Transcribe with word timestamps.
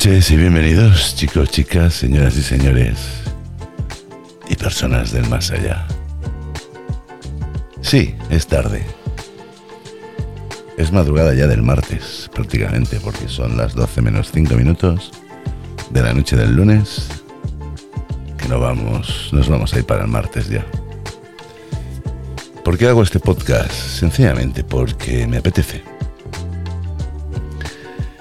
noches 0.00 0.30
y 0.30 0.36
bienvenidos, 0.38 1.14
chicos, 1.14 1.50
chicas, 1.50 1.92
señoras 1.92 2.34
y 2.34 2.42
señores 2.42 2.96
y 4.48 4.56
personas 4.56 5.12
del 5.12 5.28
más 5.28 5.50
allá. 5.50 5.86
Sí, 7.82 8.14
es 8.30 8.46
tarde. 8.46 8.82
Es 10.78 10.90
madrugada 10.90 11.34
ya 11.34 11.46
del 11.46 11.60
martes, 11.60 12.30
prácticamente, 12.32 12.98
porque 12.98 13.28
son 13.28 13.58
las 13.58 13.74
12 13.74 14.00
menos 14.00 14.30
5 14.32 14.54
minutos 14.54 15.10
de 15.90 16.00
la 16.00 16.14
noche 16.14 16.34
del 16.34 16.56
lunes, 16.56 17.08
que 18.38 18.48
no 18.48 18.58
vamos, 18.58 19.28
nos 19.32 19.50
vamos 19.50 19.74
a 19.74 19.80
ir 19.80 19.84
para 19.84 20.04
el 20.04 20.08
martes 20.08 20.48
ya. 20.48 20.64
¿Por 22.64 22.78
qué 22.78 22.88
hago 22.88 23.02
este 23.02 23.20
podcast? 23.20 23.70
Sencillamente 23.70 24.64
porque 24.64 25.26
me 25.26 25.36
apetece. 25.36 25.82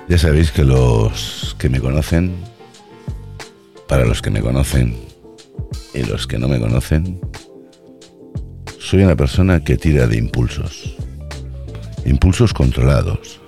Ya 0.09 0.17
sabéis 0.17 0.51
que 0.51 0.65
los 0.65 1.38
que 1.59 1.69
me 1.69 1.81
conocen, 1.81 2.33
para 3.87 4.05
los 4.05 4.21
que 4.21 4.31
me 4.31 4.39
conocen 4.39 4.95
y 5.93 6.03
los 6.03 6.25
que 6.25 6.39
no 6.39 6.47
me 6.47 6.57
conocen, 6.57 7.19
soy 8.79 9.03
una 9.03 9.15
persona 9.15 9.61
que 9.63 9.77
tira 9.77 10.07
de 10.07 10.17
impulsos. 10.17 10.95
Impulsos 12.05 12.53
controlados. 12.53 13.41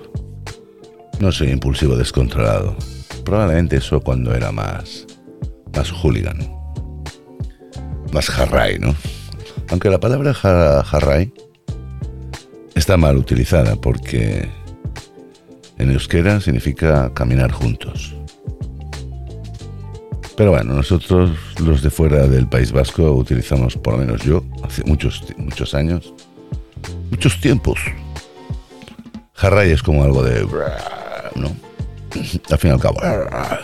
No 1.21 1.31
soy 1.31 1.51
impulsivo 1.51 1.95
descontrolado. 1.95 2.75
Probablemente 3.23 3.77
eso 3.77 4.01
cuando 4.01 4.35
era 4.35 4.51
más, 4.51 5.07
más 5.73 5.89
hooligan. 5.89 6.37
Más 8.11 8.29
jarray, 8.29 8.77
¿no? 8.77 8.93
Aunque 9.69 9.89
la 9.89 10.01
palabra 10.01 10.33
jarray 10.33 11.33
está 12.75 12.97
mal 12.97 13.15
utilizada 13.15 13.77
porque 13.77 14.49
en 15.81 15.91
euskera 15.91 16.39
significa 16.39 17.11
caminar 17.13 17.51
juntos. 17.51 18.15
Pero 20.37 20.51
bueno, 20.51 20.73
nosotros 20.73 21.31
los 21.59 21.81
de 21.81 21.89
fuera 21.89 22.27
del 22.27 22.47
País 22.47 22.71
Vasco 22.71 23.11
utilizamos, 23.13 23.75
por 23.75 23.93
lo 23.93 23.99
menos 23.99 24.21
yo, 24.21 24.43
hace 24.63 24.83
muchos, 24.85 25.23
muchos 25.37 25.73
años, 25.73 26.13
muchos 27.09 27.39
tiempos. 27.41 27.79
Jarray 29.33 29.71
es 29.71 29.83
como 29.83 30.03
algo 30.03 30.23
de... 30.23 30.45
¿no? 31.35 31.55
Al 32.49 32.57
fin 32.57 32.71
y 32.71 32.73
al 32.73 32.79
cabo, 32.79 32.99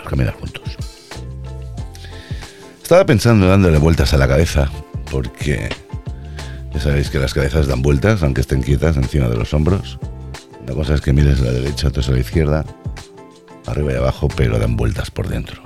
caminar 0.10 0.34
juntos. 0.34 0.64
Estaba 2.82 3.06
pensando 3.06 3.48
dándole 3.48 3.78
vueltas 3.78 4.14
a 4.14 4.18
la 4.18 4.28
cabeza, 4.28 4.72
porque 5.12 5.70
ya 6.74 6.80
sabéis 6.80 7.10
que 7.10 7.20
las 7.20 7.34
cabezas 7.34 7.68
dan 7.68 7.82
vueltas, 7.82 8.24
aunque 8.24 8.42
estén 8.42 8.62
quietas 8.62 8.98
encima 8.98 9.28
de 9.28 9.36
los 9.36 9.54
hombros. 9.54 10.00
La 10.68 10.74
cosa 10.74 10.96
es 10.96 11.02
que 11.02 11.14
mires 11.14 11.40
a 11.40 11.46
la 11.46 11.52
derecha, 11.54 11.88
otros 11.88 12.10
a 12.10 12.12
la 12.12 12.20
izquierda, 12.20 12.66
arriba 13.66 13.94
y 13.94 13.96
abajo, 13.96 14.28
pero 14.28 14.60
dan 14.60 14.76
vueltas 14.76 15.10
por 15.10 15.30
dentro. 15.30 15.62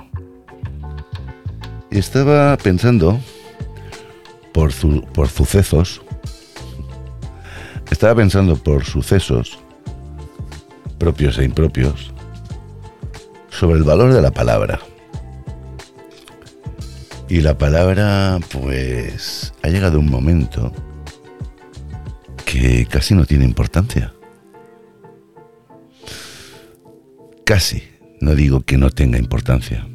Y 1.90 1.98
estaba 1.98 2.56
pensando, 2.56 3.18
por, 4.52 4.72
por 5.12 5.28
sucesos, 5.28 6.02
estaba 7.90 8.14
pensando 8.14 8.56
por 8.56 8.84
sucesos 8.84 9.58
propios 10.98 11.36
e 11.38 11.44
impropios, 11.44 12.12
sobre 13.50 13.78
el 13.78 13.82
valor 13.82 14.12
de 14.12 14.22
la 14.22 14.30
palabra. 14.30 14.78
Y 17.28 17.40
la 17.40 17.58
palabra, 17.58 18.38
pues, 18.52 19.52
ha 19.62 19.68
llegado 19.68 19.98
un 19.98 20.08
momento 20.08 20.72
que 22.44 22.86
casi 22.86 23.14
no 23.14 23.26
tiene 23.26 23.44
importancia. 23.44 24.12
Casi, 27.44 27.82
no 28.20 28.34
digo 28.34 28.62
que 28.62 28.78
no 28.78 28.90
tenga 28.90 29.18
importancia, 29.18 29.86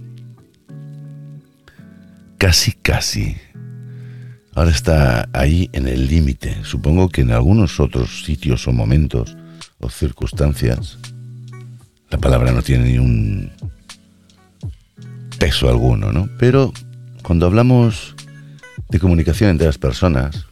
casi, 2.38 2.74
casi. 2.74 3.38
Ahora 4.54 4.72
está 4.72 5.30
ahí 5.34 5.70
en 5.74 5.88
el 5.88 6.08
límite. 6.08 6.58
Supongo 6.64 7.10
que 7.10 7.22
en 7.22 7.32
algunos 7.32 7.80
otros 7.80 8.24
sitios 8.26 8.68
o 8.68 8.72
momentos 8.72 9.38
o 9.80 9.90
circunstancias 9.90 10.98
la 12.10 12.18
palabra 12.18 12.52
no 12.52 12.62
tiene 12.62 12.86
ni 12.86 12.98
un 12.98 13.52
peso 15.38 15.70
alguno, 15.70 16.12
¿no? 16.12 16.30
Pero 16.40 16.74
cuando 17.22 17.46
hablamos 17.46 18.16
de 18.90 19.00
comunicación 19.00 19.52
entre 19.52 19.68
las 19.68 19.78
personas, 19.78 20.46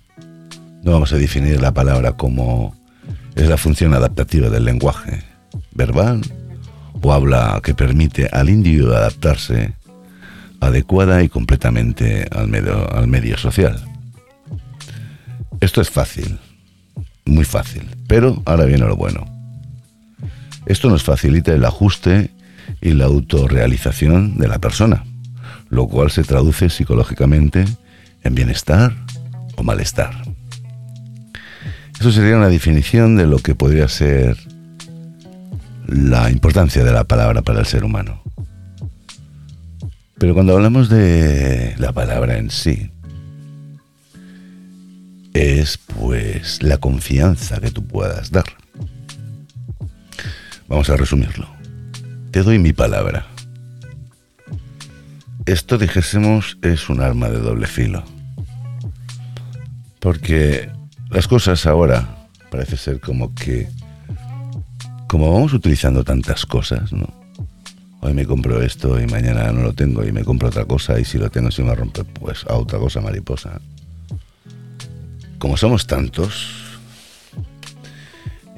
no 0.83 0.91
vamos 0.91 1.13
a 1.13 1.17
definir 1.17 1.59
la 1.61 1.73
palabra 1.73 2.11
como 2.13 2.75
es 3.35 3.47
la 3.47 3.57
función 3.57 3.93
adaptativa 3.93 4.49
del 4.49 4.65
lenguaje 4.65 5.23
verbal 5.73 6.21
o 7.05 7.13
habla 7.13 7.59
que 7.63 7.75
permite 7.75 8.27
al 8.31 8.49
individuo 8.49 8.95
adaptarse 8.95 9.75
adecuada 10.59 11.21
y 11.21 11.29
completamente 11.29 12.27
al 12.31 12.47
medio, 12.47 12.91
al 12.95 13.07
medio 13.07 13.37
social. 13.37 13.79
Esto 15.61 15.81
es 15.81 15.91
fácil, 15.91 16.39
muy 17.25 17.45
fácil, 17.45 17.83
pero 18.07 18.41
ahora 18.45 18.65
viene 18.65 18.87
lo 18.87 18.95
bueno. 18.95 19.23
Esto 20.65 20.89
nos 20.89 21.03
facilita 21.03 21.53
el 21.53 21.63
ajuste 21.65 22.31
y 22.81 22.93
la 22.93 23.05
autorrealización 23.05 24.39
de 24.39 24.47
la 24.47 24.57
persona, 24.57 25.03
lo 25.69 25.87
cual 25.87 26.09
se 26.09 26.23
traduce 26.23 26.71
psicológicamente 26.71 27.65
en 28.23 28.33
bienestar 28.33 28.95
o 29.57 29.63
malestar. 29.63 30.23
Eso 31.99 32.11
sería 32.11 32.35
una 32.35 32.49
definición 32.49 33.15
de 33.15 33.27
lo 33.27 33.37
que 33.37 33.53
podría 33.53 33.87
ser 33.89 34.54
la 35.87 36.29
importancia 36.31 36.83
de 36.83 36.91
la 36.91 37.03
palabra 37.03 37.41
para 37.41 37.59
el 37.59 37.65
ser 37.65 37.83
humano. 37.83 38.21
Pero 40.17 40.33
cuando 40.33 40.53
hablamos 40.53 40.89
de 40.89 41.75
la 41.77 41.91
palabra 41.91 42.37
en 42.37 42.49
sí, 42.49 42.91
es 45.33 45.77
pues 45.77 46.63
la 46.63 46.77
confianza 46.77 47.59
que 47.59 47.71
tú 47.71 47.85
puedas 47.85 48.31
dar. 48.31 48.45
Vamos 50.67 50.89
a 50.89 50.97
resumirlo. 50.97 51.47
Te 52.31 52.41
doy 52.43 52.59
mi 52.59 52.73
palabra. 52.73 53.27
Esto, 55.45 55.77
dijésemos, 55.77 56.57
es 56.61 56.89
un 56.89 57.01
arma 57.01 57.29
de 57.29 57.39
doble 57.39 57.67
filo. 57.67 58.03
Porque 59.99 60.71
las 61.09 61.27
cosas 61.27 61.65
ahora 61.65 62.27
parece 62.49 62.77
ser 62.77 62.99
como 62.99 63.35
que 63.35 63.69
como 65.07 65.31
vamos 65.31 65.53
utilizando 65.53 66.03
tantas 66.03 66.45
cosas, 66.45 66.91
¿no? 66.91 67.07
Hoy 68.01 68.13
me 68.13 68.25
compro 68.25 68.61
esto 68.61 68.99
y 68.99 69.07
mañana 69.07 69.51
no 69.51 69.61
lo 69.61 69.73
tengo 69.73 70.05
y 70.05 70.11
me 70.11 70.23
compro 70.23 70.49
otra 70.49 70.65
cosa 70.65 70.99
y 70.99 71.05
si 71.05 71.17
lo 71.17 71.29
tengo 71.29 71.49
se 71.49 71.63
me 71.63 71.73
rompe, 71.73 72.03
pues 72.03 72.45
a 72.47 72.55
otra 72.55 72.77
cosa 72.77 73.01
mariposa. 73.01 73.59
Como 75.39 75.57
somos 75.57 75.87
tantos, 75.87 76.47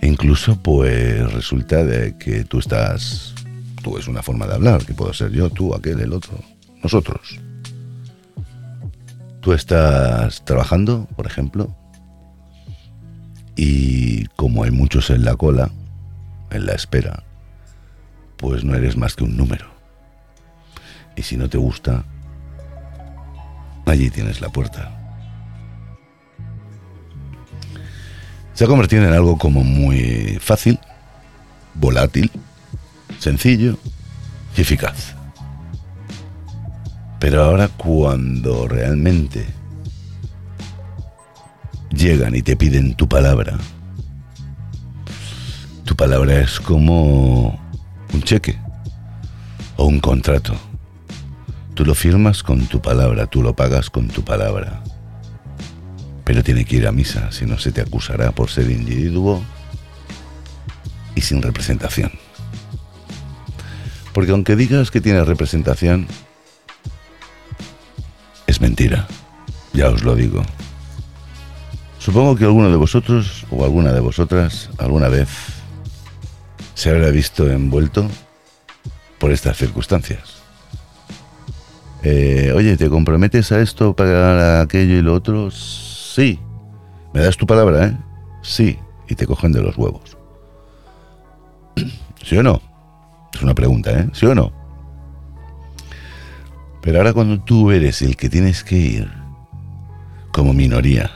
incluso 0.02 0.62
pues 0.62 1.32
resulta 1.32 1.84
de 1.84 2.18
que 2.18 2.44
tú 2.44 2.60
estás, 2.60 3.34
tú 3.84 3.98
es 3.98 4.08
una 4.08 4.22
forma 4.22 4.48
de 4.48 4.56
hablar, 4.56 4.86
que 4.86 4.94
puedo 4.94 5.14
ser 5.14 5.32
yo, 5.32 5.50
tú, 5.50 5.74
aquel, 5.74 6.00
el 6.02 6.14
otro, 6.14 6.34
nosotros. 6.84 7.40
Tú 9.42 9.54
estás 9.54 10.44
trabajando, 10.44 11.08
por 11.16 11.26
ejemplo, 11.26 11.74
y 13.56 14.26
como 14.36 14.64
hay 14.64 14.72
muchos 14.72 15.10
en 15.10 15.24
la 15.24 15.36
cola, 15.36 15.72
en 16.52 16.66
la 16.66 16.74
espera, 16.74 17.24
pues 18.38 18.64
no 18.64 18.76
eres 18.76 18.98
más 18.98 19.16
que 19.16 19.24
un 19.24 19.36
número. 19.36 19.68
Y 21.16 21.24
si 21.24 21.38
no 21.38 21.50
te 21.50 21.58
gusta, 21.58 22.04
allí 23.86 24.10
tienes 24.10 24.42
la 24.42 24.50
puerta. 24.50 24.94
Se 28.54 28.64
ha 28.64 28.68
convertido 28.68 29.04
en 29.04 29.14
algo 29.14 29.38
como 29.38 29.64
muy 29.64 30.38
fácil, 30.42 30.80
volátil, 31.76 32.32
sencillo 33.20 33.78
y 34.56 34.62
eficaz. 34.62 35.14
Pero 37.20 37.44
ahora 37.44 37.68
cuando 37.68 38.68
realmente 38.68 39.46
llegan 41.92 42.36
y 42.36 42.42
te 42.42 42.56
piden 42.56 42.96
tu 42.96 43.08
palabra, 43.08 43.58
tu 45.88 45.96
palabra 45.96 46.42
es 46.42 46.60
como 46.60 47.58
un 48.14 48.22
cheque 48.22 48.60
o 49.78 49.86
un 49.86 50.02
contrato. 50.02 50.54
Tú 51.76 51.86
lo 51.86 51.96
firmas 51.96 52.44
con 52.44 52.68
tu 52.68 52.82
palabra, 52.82 53.26
tú 53.26 53.42
lo 53.42 53.56
pagas 53.56 53.90
con 53.90 54.10
tu 54.10 54.22
palabra. 54.22 54.84
Pero 56.26 56.44
tiene 56.44 56.66
que 56.66 56.76
ir 56.76 56.88
a 56.88 56.92
misa, 56.92 57.32
si 57.32 57.46
no 57.46 57.58
se 57.58 57.72
te 57.72 57.80
acusará 57.80 58.34
por 58.34 58.50
ser 58.50 58.70
individuo 58.70 59.42
y 61.16 61.22
sin 61.22 61.42
representación. 61.42 62.12
Porque 64.14 64.32
aunque 64.32 64.58
digas 64.58 64.92
que 64.92 65.00
tienes 65.00 65.26
representación, 65.26 66.06
es 68.46 68.60
mentira. 68.60 69.08
Ya 69.72 69.90
os 69.90 70.04
lo 70.04 70.16
digo. 70.16 70.44
Supongo 71.98 72.36
que 72.36 72.44
alguno 72.44 72.70
de 72.70 72.76
vosotros 72.76 73.46
o 73.52 73.64
alguna 73.64 73.94
de 73.94 74.02
vosotras 74.02 74.70
alguna 74.80 75.08
vez 75.08 75.57
se 76.78 76.92
habrá 76.92 77.10
visto 77.10 77.50
envuelto 77.50 78.08
por 79.18 79.32
estas 79.32 79.58
circunstancias. 79.58 80.44
Eh, 82.04 82.54
oye, 82.56 82.78
¿te 82.78 82.88
comprometes 82.88 83.52
a 83.52 83.62
esto 83.62 83.96
para 83.96 84.62
aquello 84.62 84.94
y 84.94 85.02
lo 85.02 85.16
otro? 85.16 85.50
Sí. 85.50 86.40
¿Me 87.16 87.22
das 87.22 87.36
tu 87.36 87.48
palabra, 87.48 87.88
eh? 87.88 87.98
Sí. 88.44 88.78
Y 89.10 89.16
te 89.16 89.26
cogen 89.26 89.54
de 89.54 89.64
los 89.64 89.76
huevos. 89.76 90.18
¿Sí 92.24 92.38
o 92.38 92.44
no? 92.44 92.62
Es 93.34 93.42
una 93.42 93.56
pregunta, 93.56 93.92
¿eh? 94.00 94.10
¿Sí 94.14 94.28
o 94.28 94.36
no? 94.36 94.54
Pero 96.84 97.00
ahora 97.00 97.12
cuando 97.12 97.40
tú 97.40 97.72
eres 97.72 98.04
el 98.04 98.16
que 98.16 98.30
tienes 98.30 98.64
que 98.64 98.78
ir 98.78 99.12
como 100.32 100.54
minoría 100.54 101.10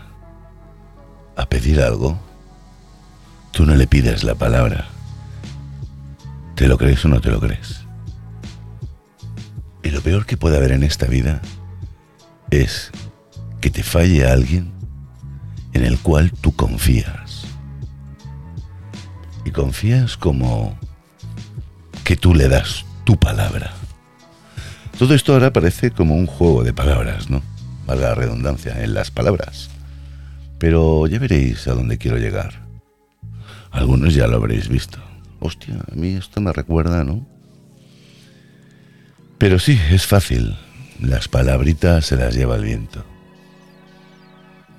a 1.36 1.46
pedir 1.46 1.82
algo, 1.82 2.18
tú 3.52 3.64
no 3.64 3.76
le 3.76 3.86
pides 3.86 4.24
la 4.24 4.34
palabra. 4.34 4.91
¿Te 6.56 6.68
lo 6.68 6.78
crees 6.78 7.04
o 7.06 7.08
no 7.08 7.22
te 7.22 7.32
lo 7.32 7.40
crees? 7.40 7.86
Y 9.84 9.90
lo 9.90 10.02
peor 10.02 10.26
que 10.26 10.38
puede 10.38 10.58
haber 10.58 10.72
en 10.72 10.84
esta 10.84 11.08
vida 11.08 11.42
es 12.52 12.92
que 13.62 13.70
te 13.70 13.84
falle 13.84 14.26
alguien 14.26 14.72
en 15.74 15.86
el 15.86 15.98
cual 16.00 16.32
tú 16.32 16.56
confías. 16.56 17.46
Y 19.46 19.52
confías 19.52 20.18
como 20.18 20.78
que 22.04 22.16
tú 22.16 22.36
le 22.36 22.48
das 22.48 22.86
tu 23.06 23.18
palabra. 23.18 23.72
Todo 24.98 25.16
esto 25.16 25.34
ahora 25.34 25.52
parece 25.52 25.92
como 25.92 26.16
un 26.16 26.28
juego 26.28 26.64
de 26.64 26.74
palabras, 26.74 27.30
¿no? 27.30 27.42
Valga 27.88 28.10
la 28.10 28.16
redundancia 28.16 28.84
en 28.84 28.94
las 28.94 29.10
palabras. 29.10 29.70
Pero 30.60 31.08
ya 31.08 31.18
veréis 31.18 31.68
a 31.68 31.74
dónde 31.74 31.98
quiero 31.98 32.18
llegar. 32.18 32.68
Algunos 33.72 34.14
ya 34.14 34.28
lo 34.28 34.38
habréis 34.38 34.68
visto. 34.68 35.00
Hostia, 35.42 35.84
a 35.92 35.96
mí 35.96 36.14
esto 36.14 36.40
me 36.40 36.54
recuerda, 36.54 37.04
¿no? 37.04 37.28
Pero 39.40 39.58
sí, 39.58 39.78
es 39.90 40.06
fácil. 40.06 40.56
Las 41.00 41.28
palabritas 41.28 42.06
se 42.06 42.16
las 42.16 42.36
lleva 42.36 42.56
el 42.56 42.64
viento. 42.64 43.04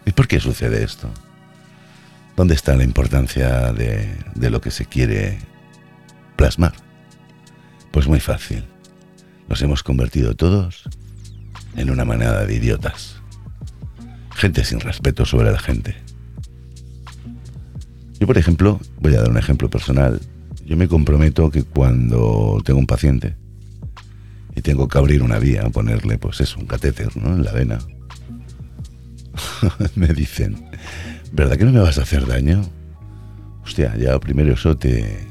¿Y 0.06 0.12
por 0.12 0.28
qué 0.28 0.38
sucede 0.38 0.84
esto? 0.84 1.10
¿Dónde 2.36 2.54
está 2.54 2.76
la 2.76 2.84
importancia 2.84 3.72
de, 3.72 4.16
de 4.36 4.50
lo 4.50 4.60
que 4.60 4.70
se 4.70 4.86
quiere 4.86 5.40
plasmar? 6.36 6.74
Pues 7.90 8.06
muy 8.06 8.20
fácil. 8.20 8.64
Nos 9.48 9.60
hemos 9.62 9.82
convertido 9.82 10.36
todos 10.36 10.88
en 11.74 11.90
una 11.90 12.04
manada 12.04 12.46
de 12.46 12.54
idiotas. 12.54 13.16
Gente 14.36 14.64
sin 14.64 14.78
respeto 14.78 15.26
sobre 15.26 15.50
la 15.50 15.58
gente. 15.58 15.96
Yo, 18.20 18.28
por 18.28 18.38
ejemplo, 18.38 18.80
voy 19.00 19.16
a 19.16 19.22
dar 19.22 19.30
un 19.30 19.38
ejemplo 19.38 19.68
personal. 19.68 20.20
Yo 20.64 20.76
me 20.76 20.88
comprometo 20.88 21.50
que 21.50 21.64
cuando 21.64 22.60
tengo 22.64 22.78
un 22.78 22.86
paciente 22.86 23.36
y 24.54 24.62
tengo 24.62 24.88
que 24.88 24.98
abrir 24.98 25.22
una 25.22 25.38
vía, 25.38 25.68
ponerle, 25.70 26.18
pues 26.18 26.40
eso, 26.40 26.58
un 26.60 26.66
catéter, 26.66 27.16
¿no? 27.16 27.34
En 27.34 27.44
la 27.44 27.52
vena. 27.52 27.78
me 29.94 30.08
dicen, 30.08 30.68
¿verdad 31.32 31.56
que 31.56 31.64
no 31.64 31.72
me 31.72 31.80
vas 31.80 31.98
a 31.98 32.02
hacer 32.02 32.26
daño? 32.26 32.62
Hostia, 33.64 33.96
ya 33.96 34.18
primero 34.20 34.52
eso 34.52 34.76
te, 34.76 35.26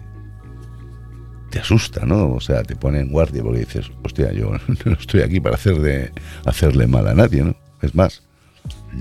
te 1.52 1.60
asusta, 1.60 2.06
¿no? 2.06 2.32
O 2.32 2.42
sea, 2.42 2.64
te 2.64 2.76
pone 2.76 3.00
en 3.00 3.12
guardia 3.12 3.44
porque 3.44 3.60
dices, 3.60 3.92
hostia, 4.04 4.32
yo 4.32 4.52
no 4.86 4.94
estoy 4.94 5.22
aquí 5.22 5.40
para 5.40 5.56
hacer 5.56 5.80
de, 5.80 6.12
hacerle 6.46 6.88
mal 6.88 7.08
a 7.08 7.14
nadie, 7.14 7.44
¿no? 7.44 7.56
Es 7.82 7.94
más, 7.94 8.24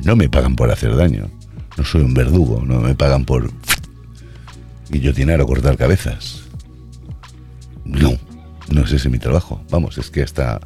no 0.04 0.16
me 0.16 0.28
pagan 0.28 0.56
por 0.56 0.70
hacer 0.70 0.94
daño. 0.96 1.30
No 1.78 1.84
soy 1.84 2.02
un 2.02 2.14
verdugo, 2.14 2.62
no 2.64 2.80
me 2.80 2.94
pagan 2.94 3.24
por 3.24 3.50
guillotinar 4.90 5.40
o 5.40 5.46
cortar 5.46 5.76
cabezas. 5.76 6.42
No, 7.84 8.12
no 8.70 8.84
es 8.84 8.92
ese 8.92 9.08
mi 9.08 9.18
trabajo. 9.18 9.64
Vamos, 9.70 9.98
es 9.98 10.10
que 10.10 10.22
hasta 10.22 10.60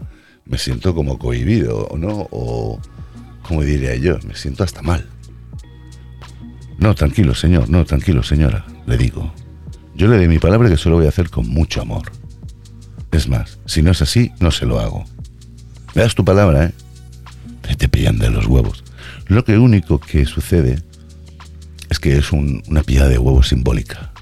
me 0.44 0.58
siento 0.58 0.94
como 0.94 1.18
cohibido, 1.18 1.88
¿no? 1.96 2.28
O, 2.30 2.80
como 3.42 3.62
diría 3.62 3.94
yo, 3.96 4.18
me 4.26 4.34
siento 4.34 4.64
hasta 4.64 4.82
mal. 4.82 5.06
No, 6.78 6.94
tranquilo, 6.94 7.34
señor, 7.34 7.68
no, 7.68 7.84
tranquilo, 7.84 8.22
señora, 8.22 8.66
le 8.86 8.96
digo. 8.96 9.32
Yo 9.94 10.08
le 10.08 10.16
doy 10.16 10.28
mi 10.28 10.38
palabra 10.38 10.68
que 10.68 10.76
se 10.76 10.88
lo 10.88 10.96
voy 10.96 11.06
a 11.06 11.10
hacer 11.10 11.30
con 11.30 11.48
mucho 11.48 11.80
amor. 11.80 12.10
Es 13.12 13.28
más, 13.28 13.58
si 13.64 13.80
no 13.80 13.92
es 13.92 14.02
así, 14.02 14.32
no 14.40 14.50
se 14.50 14.66
lo 14.66 14.80
hago. 14.80 15.04
Me 15.94 16.02
das 16.02 16.14
tu 16.16 16.24
palabra, 16.24 16.66
¿eh? 16.66 16.72
Te 17.78 17.88
pillan 17.88 18.18
de 18.18 18.30
los 18.30 18.46
huevos. 18.46 18.82
Lo 19.28 19.44
que 19.44 19.56
único 19.56 20.00
que 20.00 20.26
sucede 20.26 20.82
es 21.88 21.98
que 21.98 22.16
es 22.16 22.32
una 22.32 22.82
pilla 22.82 23.06
de 23.06 23.18
huevos 23.18 23.48
simbólica. 23.48 24.13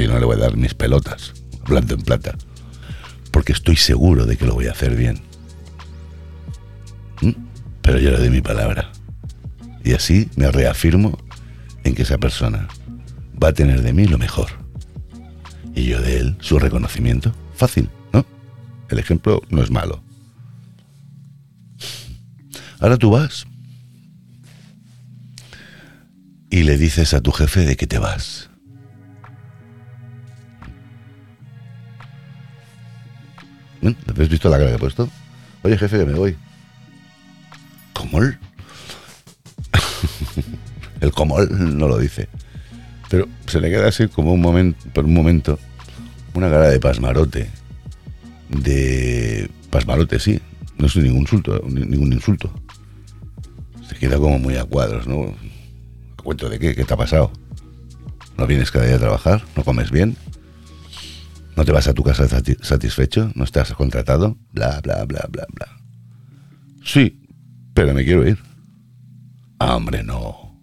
Porque 0.00 0.14
no 0.14 0.18
le 0.18 0.24
voy 0.24 0.36
a 0.36 0.44
dar 0.44 0.56
mis 0.56 0.72
pelotas, 0.72 1.34
hablando 1.66 1.92
en 1.92 2.00
plata. 2.00 2.34
Porque 3.30 3.52
estoy 3.52 3.76
seguro 3.76 4.24
de 4.24 4.38
que 4.38 4.46
lo 4.46 4.54
voy 4.54 4.66
a 4.66 4.70
hacer 4.70 4.96
bien. 4.96 5.20
¿Mm? 7.20 7.32
Pero 7.82 7.98
yo 7.98 8.10
le 8.10 8.16
doy 8.16 8.30
mi 8.30 8.40
palabra. 8.40 8.90
Y 9.84 9.92
así 9.92 10.30
me 10.36 10.50
reafirmo 10.50 11.18
en 11.84 11.94
que 11.94 12.00
esa 12.00 12.16
persona 12.16 12.66
va 13.42 13.48
a 13.48 13.52
tener 13.52 13.82
de 13.82 13.92
mí 13.92 14.06
lo 14.06 14.16
mejor. 14.16 14.48
Y 15.74 15.84
yo 15.84 16.00
de 16.00 16.16
él 16.16 16.36
su 16.40 16.58
reconocimiento. 16.58 17.34
Fácil, 17.54 17.90
¿no? 18.14 18.24
El 18.88 19.00
ejemplo 19.00 19.42
no 19.50 19.62
es 19.62 19.70
malo. 19.70 20.02
Ahora 22.78 22.96
tú 22.96 23.10
vas 23.10 23.46
y 26.48 26.62
le 26.62 26.78
dices 26.78 27.12
a 27.12 27.20
tu 27.20 27.32
jefe 27.32 27.66
de 27.66 27.76
que 27.76 27.86
te 27.86 27.98
vas. 27.98 28.49
¿Has 33.82 34.28
visto 34.28 34.48
la 34.50 34.58
cara 34.58 34.70
que 34.70 34.76
he 34.76 34.78
puesto? 34.78 35.08
Oye, 35.62 35.78
jefe, 35.78 35.98
que 35.98 36.04
me 36.04 36.14
voy. 36.14 36.36
¿Comol? 37.92 38.38
El 41.00 41.12
comol 41.12 41.48
no 41.78 41.88
lo 41.88 41.98
dice. 41.98 42.28
Pero 43.08 43.26
se 43.46 43.60
le 43.60 43.70
queda 43.70 43.88
así 43.88 44.08
como 44.08 44.32
un 44.32 44.40
momento, 44.40 44.88
por 44.92 45.04
un 45.04 45.14
momento, 45.14 45.58
una 46.34 46.50
cara 46.50 46.68
de 46.68 46.78
pasmarote. 46.78 47.50
De 48.48 49.50
pasmarote, 49.70 50.18
sí. 50.18 50.40
No 50.78 50.86
es 50.86 50.96
ningún 50.96 51.22
insulto, 51.22 51.62
ningún 51.66 52.12
insulto. 52.12 52.50
Se 53.88 53.96
queda 53.96 54.18
como 54.18 54.38
muy 54.38 54.56
a 54.56 54.64
cuadros, 54.64 55.06
¿no? 55.06 55.34
¿A 56.16 56.22
cuento 56.22 56.48
de 56.48 56.58
qué? 56.58 56.74
¿Qué 56.74 56.84
te 56.84 56.94
ha 56.94 56.96
pasado? 56.96 57.32
¿No 58.38 58.46
vienes 58.46 58.70
cada 58.70 58.86
día 58.86 58.96
a 58.96 59.00
trabajar? 59.00 59.42
¿No 59.56 59.64
comes 59.64 59.90
bien? 59.90 60.16
¿No 61.60 61.66
te 61.66 61.72
vas 61.72 61.88
a 61.88 61.92
tu 61.92 62.02
casa 62.02 62.26
satisfecho? 62.26 63.32
¿No 63.34 63.44
estás 63.44 63.74
contratado? 63.74 64.38
Bla, 64.50 64.80
bla, 64.80 65.04
bla, 65.04 65.26
bla, 65.28 65.44
bla. 65.52 65.68
Sí, 66.82 67.20
pero 67.74 67.92
me 67.92 68.02
quiero 68.02 68.26
ir. 68.26 68.38
Ah, 69.58 69.76
hombre, 69.76 70.02
no. 70.02 70.58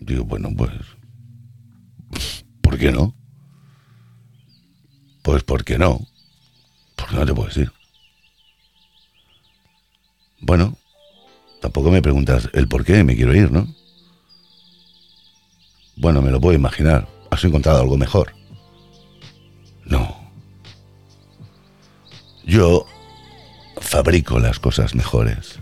Digo, 0.00 0.24
bueno, 0.24 0.48
pues, 0.56 0.70
¿por 2.62 2.78
qué 2.78 2.90
no? 2.90 3.14
Pues, 5.20 5.42
¿por 5.42 5.64
qué 5.64 5.76
no? 5.76 6.00
Porque 6.96 7.14
no 7.14 7.26
te 7.26 7.34
puedo 7.34 7.48
decir. 7.48 7.70
Bueno, 10.40 10.78
tampoco 11.60 11.90
me 11.90 12.00
preguntas 12.00 12.48
el 12.54 12.68
por 12.68 12.86
qué 12.86 13.04
me 13.04 13.16
quiero 13.16 13.36
ir, 13.36 13.52
¿no? 13.52 13.68
Bueno, 15.94 16.22
me 16.22 16.30
lo 16.30 16.40
puedo 16.40 16.56
imaginar. 16.56 17.06
¿Has 17.30 17.44
encontrado 17.44 17.82
algo 17.82 17.98
mejor? 17.98 18.37
No. 19.88 20.16
Yo 22.44 22.86
fabrico 23.80 24.38
las 24.38 24.58
cosas 24.58 24.94
mejores. 24.94 25.58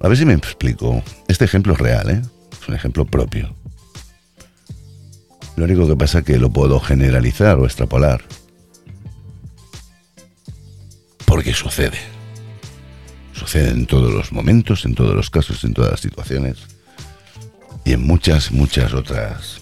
A 0.00 0.08
ver 0.08 0.18
si 0.18 0.24
me 0.24 0.34
explico. 0.34 1.02
Este 1.28 1.44
ejemplo 1.44 1.74
es 1.74 1.78
real, 1.78 2.10
¿eh? 2.10 2.22
Es 2.60 2.68
un 2.68 2.74
ejemplo 2.74 3.04
propio. 3.04 3.54
Lo 5.56 5.64
único 5.64 5.86
que 5.86 5.96
pasa 5.96 6.18
es 6.18 6.24
que 6.24 6.38
lo 6.38 6.50
puedo 6.50 6.80
generalizar 6.80 7.58
o 7.58 7.66
extrapolar. 7.66 8.24
Porque 11.24 11.54
sucede. 11.54 11.98
Sucede 13.32 13.70
en 13.70 13.86
todos 13.86 14.12
los 14.12 14.32
momentos, 14.32 14.84
en 14.84 14.94
todos 14.94 15.14
los 15.14 15.30
casos, 15.30 15.62
en 15.64 15.74
todas 15.74 15.92
las 15.92 16.00
situaciones. 16.00 16.58
Y 17.84 17.92
en 17.92 18.06
muchas, 18.06 18.50
muchas 18.50 18.94
otras 18.94 19.61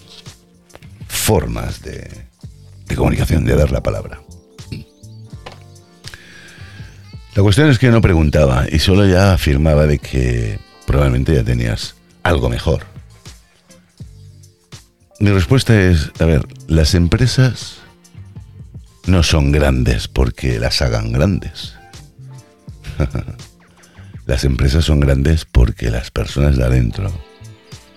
formas 1.11 1.81
de, 1.81 2.09
comunicación, 2.95 3.45
de 3.45 3.55
dar 3.55 3.71
la 3.71 3.83
palabra. 3.83 4.21
La 7.35 7.43
cuestión 7.43 7.69
es 7.69 7.79
que 7.79 7.91
no 7.91 8.01
preguntaba 8.01 8.65
y 8.69 8.79
solo 8.79 9.05
ya 9.05 9.33
afirmaba 9.33 9.85
de 9.85 9.99
que 9.99 10.59
probablemente 10.87 11.33
ya 11.33 11.43
tenías 11.43 11.95
algo 12.23 12.49
mejor. 12.49 12.85
Mi 15.19 15.29
respuesta 15.31 15.79
es, 15.79 16.11
a 16.19 16.25
ver, 16.25 16.45
las 16.67 16.95
empresas 16.95 17.77
no 19.05 19.23
son 19.23 19.51
grandes 19.51 20.07
porque 20.07 20.59
las 20.59 20.81
hagan 20.81 21.11
grandes. 21.11 21.75
las 24.25 24.43
empresas 24.43 24.85
son 24.85 24.99
grandes 24.99 25.45
porque 25.45 25.91
las 25.91 26.11
personas 26.11 26.57
de 26.57 26.65
adentro 26.65 27.11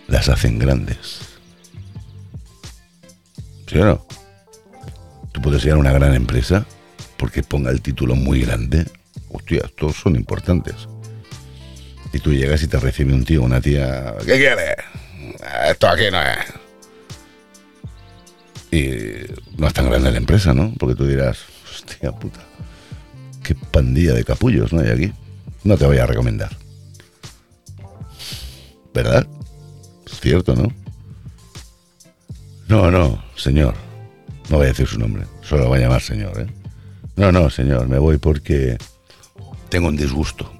las 0.06 0.28
hacen 0.28 0.58
grandes. 0.58 1.33
¿Sí 3.66 3.78
o 3.78 3.84
no? 3.84 4.06
Tú 5.32 5.40
puedes 5.42 5.64
ir 5.64 5.72
a 5.72 5.76
una 5.76 5.92
gran 5.92 6.14
empresa 6.14 6.66
porque 7.16 7.42
ponga 7.42 7.70
el 7.70 7.80
título 7.80 8.14
muy 8.14 8.42
grande. 8.42 8.86
Hostia, 9.30 9.62
todos 9.76 9.96
son 9.96 10.16
importantes. 10.16 10.88
Y 12.12 12.20
tú 12.20 12.32
llegas 12.32 12.62
y 12.62 12.68
te 12.68 12.78
recibe 12.78 13.12
un 13.12 13.24
tío, 13.24 13.42
una 13.42 13.60
tía. 13.60 14.14
¿Qué 14.20 14.36
quieres? 14.36 14.76
Esto 15.68 15.88
aquí 15.88 16.04
no 16.10 16.22
es. 16.22 16.38
Y 18.70 19.58
no 19.58 19.66
es 19.66 19.74
tan 19.74 19.88
grande 19.88 20.10
la 20.10 20.18
empresa, 20.18 20.54
¿no? 20.54 20.72
Porque 20.78 20.94
tú 20.94 21.06
dirás, 21.06 21.38
hostia 21.68 22.12
puta, 22.12 22.40
qué 23.42 23.54
pandilla 23.54 24.14
de 24.14 24.24
capullos 24.24 24.72
no 24.72 24.80
hay 24.80 24.90
aquí. 24.90 25.12
No 25.64 25.76
te 25.76 25.86
voy 25.86 25.98
a 25.98 26.06
recomendar. 26.06 26.56
¿Verdad? 28.92 29.26
Es 30.06 30.20
cierto, 30.20 30.54
¿no? 30.54 30.72
No, 32.68 32.90
no, 32.90 33.22
señor. 33.36 33.74
No 34.48 34.58
voy 34.58 34.66
a 34.66 34.68
decir 34.68 34.86
su 34.86 34.98
nombre. 34.98 35.24
Solo 35.42 35.64
lo 35.64 35.68
voy 35.68 35.78
a 35.78 35.82
llamar 35.82 36.02
señor, 36.02 36.40
¿eh? 36.40 36.46
No, 37.16 37.32
no, 37.32 37.50
señor. 37.50 37.88
Me 37.88 37.98
voy 37.98 38.18
porque 38.18 38.76
tengo 39.68 39.88
un 39.88 39.96
disgusto. 39.96 40.50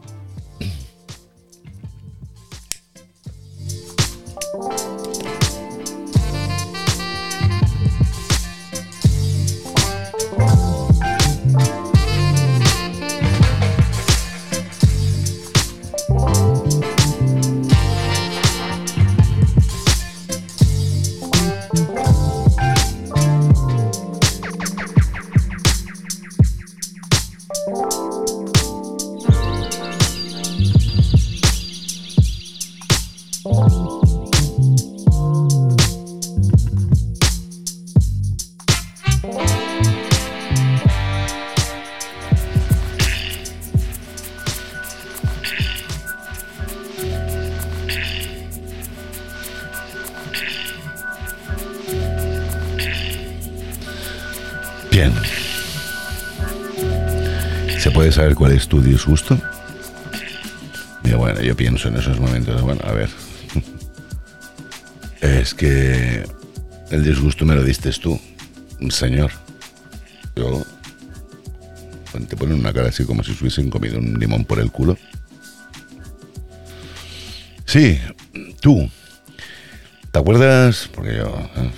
Saber 58.24 58.36
cuál 58.36 58.52
es 58.52 58.66
tu 58.66 58.80
disgusto? 58.80 59.38
Mira, 61.02 61.18
bueno, 61.18 61.42
yo 61.42 61.54
pienso 61.54 61.88
en 61.88 61.98
esos 61.98 62.18
momentos, 62.18 62.62
bueno, 62.62 62.80
a 62.84 62.92
ver. 62.92 63.10
Es 65.20 65.52
que 65.52 66.24
el 66.90 67.04
disgusto 67.04 67.44
me 67.44 67.54
lo 67.54 67.62
diste 67.62 67.90
tú, 67.92 68.18
señor. 68.88 69.30
Yo... 70.36 70.64
Te 72.26 72.36
ponen 72.36 72.60
una 72.60 72.72
cara 72.72 72.88
así 72.88 73.04
como 73.04 73.22
si 73.22 73.32
hubiesen 73.32 73.68
comido 73.68 73.98
un 73.98 74.18
limón 74.18 74.46
por 74.46 74.58
el 74.58 74.70
culo. 74.70 74.96
Sí, 77.66 78.00
tú. 78.60 78.88
¿Te 80.10 80.18
acuerdas? 80.18 80.88
Porque 80.94 81.16
yo... 81.16 81.26
¿eh? 81.56 81.70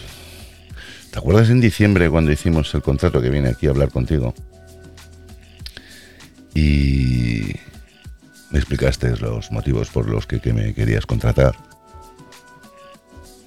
¿Te 1.10 1.18
acuerdas 1.18 1.50
en 1.50 1.60
diciembre 1.60 2.08
cuando 2.08 2.30
hicimos 2.30 2.72
el 2.74 2.82
contrato 2.82 3.20
que 3.20 3.30
vine 3.30 3.48
aquí 3.48 3.66
a 3.66 3.70
hablar 3.70 3.88
contigo? 3.88 4.32
Y 6.56 7.54
me 8.50 8.58
explicaste 8.58 9.14
los 9.18 9.52
motivos 9.52 9.90
por 9.90 10.08
los 10.08 10.26
que, 10.26 10.40
me 10.54 10.72
querías 10.72 11.04
contratar. 11.04 11.54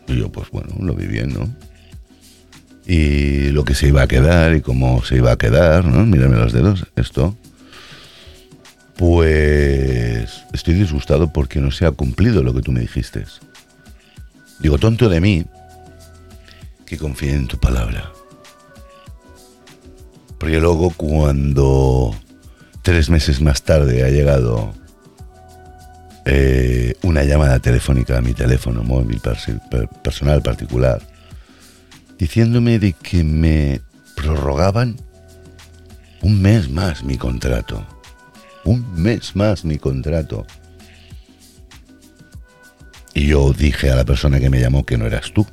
Y 0.08 0.16
yo, 0.16 0.32
pues 0.32 0.52
bueno, 0.52 0.76
lo 0.80 0.94
vi 0.94 1.08
bien, 1.08 1.34
¿no? 1.34 1.50
Y 2.86 3.50
lo 3.50 3.66
que 3.66 3.74
se 3.74 3.88
iba 3.88 4.04
a 4.04 4.08
quedar 4.08 4.56
y 4.56 4.62
cómo 4.62 5.04
se 5.04 5.16
iba 5.16 5.32
a 5.32 5.38
quedar, 5.40 5.86
¿no? 5.86 6.06
Mírame 6.06 6.38
los 6.38 6.54
dedos, 6.54 6.86
esto. 6.96 7.36
Pues 8.96 10.44
estoy 10.54 10.76
disgustado 10.76 11.34
porque 11.34 11.60
no 11.60 11.72
se 11.72 11.88
ha 11.88 11.92
cumplido 11.92 12.44
lo 12.44 12.54
que 12.54 12.62
tú 12.62 12.72
me 12.72 12.82
dijiste. 12.82 13.26
Digo, 14.60 14.78
tonto 14.78 15.10
de 15.10 15.20
mí, 15.20 15.46
que 16.86 17.00
confíe 17.00 17.34
en 17.34 17.48
tu 17.48 17.58
palabra. 17.58 18.12
Porque 20.38 20.60
luego 20.60 20.92
cuando 20.92 22.16
tres 22.90 23.12
meses 23.12 23.40
más 23.40 23.62
tarde 23.62 24.04
ha 24.04 24.10
llegado 24.10 24.74
eh, 26.26 26.96
una 27.04 27.24
llamada 27.24 27.60
telefónica 27.60 28.18
a 28.18 28.22
mi 28.22 28.34
teléfono 28.34 28.82
móvil 28.82 29.22
personal 30.02 30.42
particular, 30.42 31.00
diciéndome 32.18 32.80
de 32.80 32.94
que 32.94 33.24
me 33.24 33.80
prorrogaban 34.16 34.96
un 36.24 36.42
mes 36.42 36.68
más 36.68 37.04
mi 37.04 37.16
contrato. 37.16 37.86
Un 38.66 38.92
mes 39.00 39.36
más 39.36 39.64
mi 39.66 39.78
contrato. 39.78 40.48
Y 43.14 43.28
yo 43.28 43.54
dije 43.54 43.92
a 43.92 43.96
la 43.98 44.04
persona 44.04 44.40
que 44.40 44.50
me 44.50 44.60
llamó 44.60 44.84
que 44.84 44.98
no 44.98 45.06
eras 45.06 45.32
tú. 45.32 45.46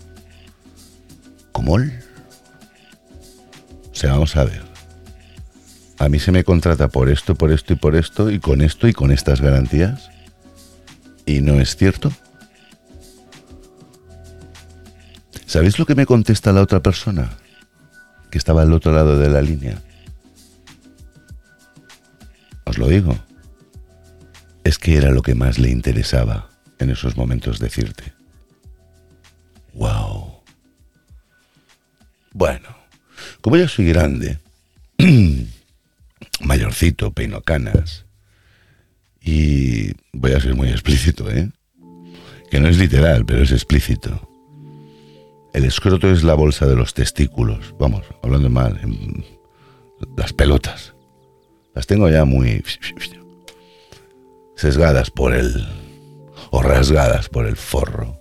¿Cómo? 1.53 1.75
O 1.75 1.81
sea, 3.93 4.13
vamos 4.13 4.35
a 4.37 4.45
ver. 4.45 4.66
A 5.99 6.09
mí 6.09 6.19
se 6.19 6.33
me 6.33 6.45
contrata 6.45 6.89
por 6.89 7.09
esto, 7.09 7.35
por 7.35 7.51
esto 7.53 7.73
y 7.73 7.77
por 7.77 7.97
esto, 7.97 8.31
y 8.31 8.39
con 8.39 8.61
esto 8.61 8.87
y 8.87 8.93
con 8.93 9.13
estas 9.13 9.41
garantías. 9.41 10.11
¿Y 11.25 11.41
no 11.41 11.61
es 11.61 11.77
cierto? 11.77 12.13
¿Sabéis 15.47 15.79
lo 15.79 15.87
que 15.87 15.95
me 15.95 16.07
contesta 16.07 16.53
la 16.53 16.63
otra 16.63 16.83
persona? 16.83 17.31
Que 18.31 18.39
estaba 18.39 18.63
al 18.63 18.73
otro 18.73 18.93
lado 18.93 19.19
de 19.19 19.31
la 19.31 19.41
línea. 19.41 19.81
Os 22.65 22.79
lo 22.79 22.89
digo. 22.89 23.17
Es 24.65 24.79
que 24.79 24.97
era 24.97 25.13
lo 25.13 25.23
que 25.23 25.35
más 25.35 25.59
le 25.59 25.71
interesaba 25.71 26.51
en 26.79 26.91
esos 26.91 27.17
momentos 27.17 27.59
decirte. 27.59 28.13
¡Wow! 29.73 30.43
Bueno, 32.33 32.69
como 33.41 33.57
ya 33.57 33.69
soy 33.69 33.87
grande, 33.87 34.39
mayorcito, 36.77 37.11
peino 37.13 37.41
canas, 37.41 38.05
y 39.23 39.93
voy 40.13 40.33
a 40.33 40.41
ser 40.41 40.55
muy 40.55 40.69
explícito, 40.69 41.31
¿eh? 41.31 41.51
Que 42.51 42.61
no 42.61 42.69
es 42.69 42.77
literal, 42.77 43.25
pero 43.25 43.43
es 43.43 43.51
explícito. 43.51 44.21
El 45.55 45.65
escroto 45.65 46.11
es 46.11 46.23
la 46.23 46.35
bolsa 46.35 46.67
de 46.67 46.77
los 46.77 46.93
testículos, 46.93 47.75
vamos, 47.79 48.05
hablando 48.23 48.51
mal, 48.51 48.79
las 50.19 50.35
pelotas. 50.35 50.95
Las 51.75 51.87
tengo 51.87 52.11
ya 52.11 52.27
muy 52.27 52.63
sesgadas 54.55 55.11
por 55.11 55.35
el... 55.35 55.67
o 56.51 56.63
rasgadas 56.63 57.31
por 57.31 57.47
el 57.47 57.57
forro. 57.57 58.21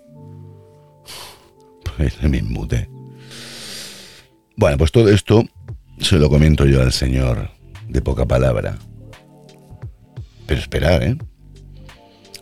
Pues 1.98 2.22
me 2.24 2.38
inmute. 2.38 2.90
Bueno, 4.56 4.78
pues 4.78 4.94
todo 4.94 5.10
esto 5.10 5.44
se 6.00 6.18
lo 6.18 6.30
comento 6.30 6.66
yo 6.66 6.82
al 6.82 6.94
señor 6.94 7.55
de 7.88 8.02
poca 8.02 8.26
palabra. 8.26 8.78
Pero 10.48 10.60
esperar, 10.60 11.04
¿eh? 11.04 11.18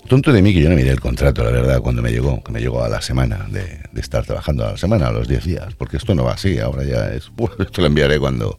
Tonto 0.08 0.34
de 0.34 0.42
mí 0.42 0.54
que 0.54 0.62
yo 0.62 0.70
no 0.70 0.76
miré 0.76 0.90
el 0.90 1.00
contrato, 1.00 1.44
la 1.44 1.52
verdad, 1.52 1.80
cuando 1.80 2.02
me 2.02 2.12
llegó, 2.12 2.44
que 2.44 2.52
me 2.52 2.60
llegó 2.60 2.84
a 2.84 2.90
la 2.90 3.02
semana 3.02 3.48
de, 3.50 3.80
estar 4.00 4.26
trabajando, 4.26 4.68
a 4.68 4.72
la 4.72 4.78
semana, 4.78 5.08
a 5.08 5.12
los 5.12 5.28
10 5.28 5.46
días, 5.46 5.76
porque 5.76 5.98
esto 5.98 6.14
no 6.14 6.26
va 6.26 6.34
así, 6.34 6.60
ahora 6.60 6.84
ya 6.84 7.14
es... 7.14 7.32
esto 7.60 7.82
lo 7.82 7.88
enviaré 7.88 8.20
cuando 8.20 8.58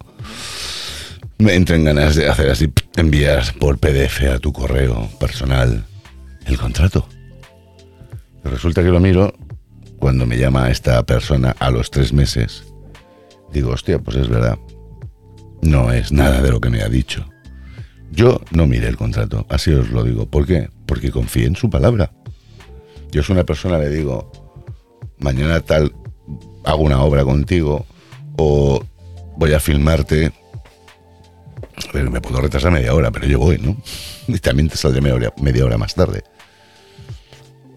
me 1.39 1.55
entren 1.55 1.85
ganas 1.85 2.15
de 2.15 2.29
hacer 2.29 2.51
así, 2.51 2.73
envías 2.97 3.53
por 3.53 3.79
PDF 3.79 4.23
a 4.35 4.39
tu 4.39 4.53
correo 4.53 5.11
personal 5.21 5.85
el 6.47 6.59
contrato. 6.59 7.07
resulta 8.43 8.83
que 8.83 8.89
lo 8.89 9.01
miro 9.01 9.35
cuando 9.99 10.27
me 10.27 10.39
llama 10.39 10.71
esta 10.71 11.03
persona 11.05 11.55
a 11.59 11.71
los 11.71 11.91
tres 11.91 12.13
meses 12.13 12.65
digo, 13.55 13.71
hostia, 13.71 13.99
pues 13.99 14.17
es 14.19 14.29
verdad. 14.29 14.59
No 15.65 15.91
es 15.91 16.13
nada 16.13 16.43
de 16.43 16.51
lo 16.51 16.61
que 16.61 16.69
me 16.69 16.83
ha 16.83 16.89
dicho. 16.89 17.25
Yo 18.13 18.43
no 18.51 18.67
miré 18.67 18.87
el 18.87 18.99
contrato, 18.99 19.47
así 19.49 19.73
os 19.73 19.89
lo 19.89 20.05
digo. 20.05 20.27
¿Por 20.27 20.47
qué? 20.47 20.69
Porque 20.87 21.11
confío 21.11 21.47
en 21.47 21.57
su 21.57 21.71
palabra. 21.71 22.13
Yo 23.11 23.23
soy 23.23 23.33
una 23.33 23.45
persona, 23.45 23.79
le 23.79 23.89
digo, 23.89 24.31
mañana 25.19 25.61
tal, 25.61 25.95
hago 26.65 26.83
una 26.83 27.03
obra 27.03 27.25
contigo 27.25 27.87
o 28.37 28.85
voy 29.39 29.55
a 29.55 29.61
filmarte. 29.61 30.33
A 31.89 31.93
ver, 31.93 32.11
me 32.11 32.21
puedo 32.21 32.43
retrasar 32.43 32.71
media 32.71 32.95
hora, 32.95 33.11
pero 33.11 33.27
yo 33.27 33.39
voy, 33.39 33.59
¿no? 33.59 33.77
Y 34.29 34.39
también 34.41 34.69
te 34.69 34.77
saldré 34.77 35.01
media 35.01 35.15
hora, 35.17 35.33
media 35.41 35.65
hora 35.65 35.79
más 35.79 35.95
tarde. 35.95 36.25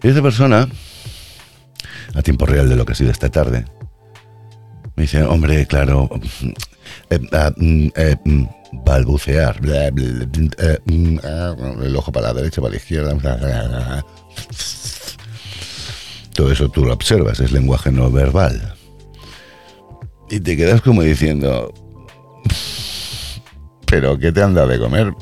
Y 0.02 0.08
esa 0.08 0.20
persona, 0.20 0.68
a 2.14 2.22
tiempo 2.22 2.44
real 2.44 2.68
de 2.68 2.76
lo 2.76 2.84
que 2.84 2.92
ha 2.92 2.96
sido 2.96 3.10
esta 3.10 3.30
tarde, 3.30 3.64
Me 4.94 5.02
dice, 5.04 5.22
hombre, 5.22 5.66
claro, 5.66 6.10
balbucear, 8.84 9.60
el 10.86 11.96
ojo 11.96 12.12
para 12.12 12.28
la 12.28 12.34
derecha, 12.34 12.60
para 12.60 12.72
la 12.72 12.76
izquierda. 12.76 14.04
Todo 16.34 16.52
eso 16.52 16.68
tú 16.68 16.84
lo 16.84 16.92
observas, 16.92 17.40
es 17.40 17.50
lenguaje 17.52 17.90
no 17.90 18.10
verbal. 18.10 18.74
Y 20.30 20.40
te 20.40 20.56
quedas 20.56 20.82
como 20.82 21.02
diciendo, 21.02 21.72
¿pero 23.86 24.18
qué 24.18 24.30
te 24.30 24.42
han 24.42 24.54
dado 24.54 24.68
de 24.68 24.78
comer? 24.78 25.12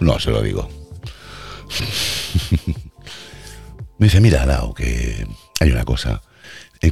No 0.00 0.18
se 0.20 0.30
lo 0.30 0.42
digo. 0.42 0.68
Me 3.98 4.06
dice, 4.06 4.20
mira, 4.20 4.44
Lau, 4.44 4.74
que 4.74 5.26
hay 5.60 5.70
una 5.70 5.84
cosa. 5.84 6.20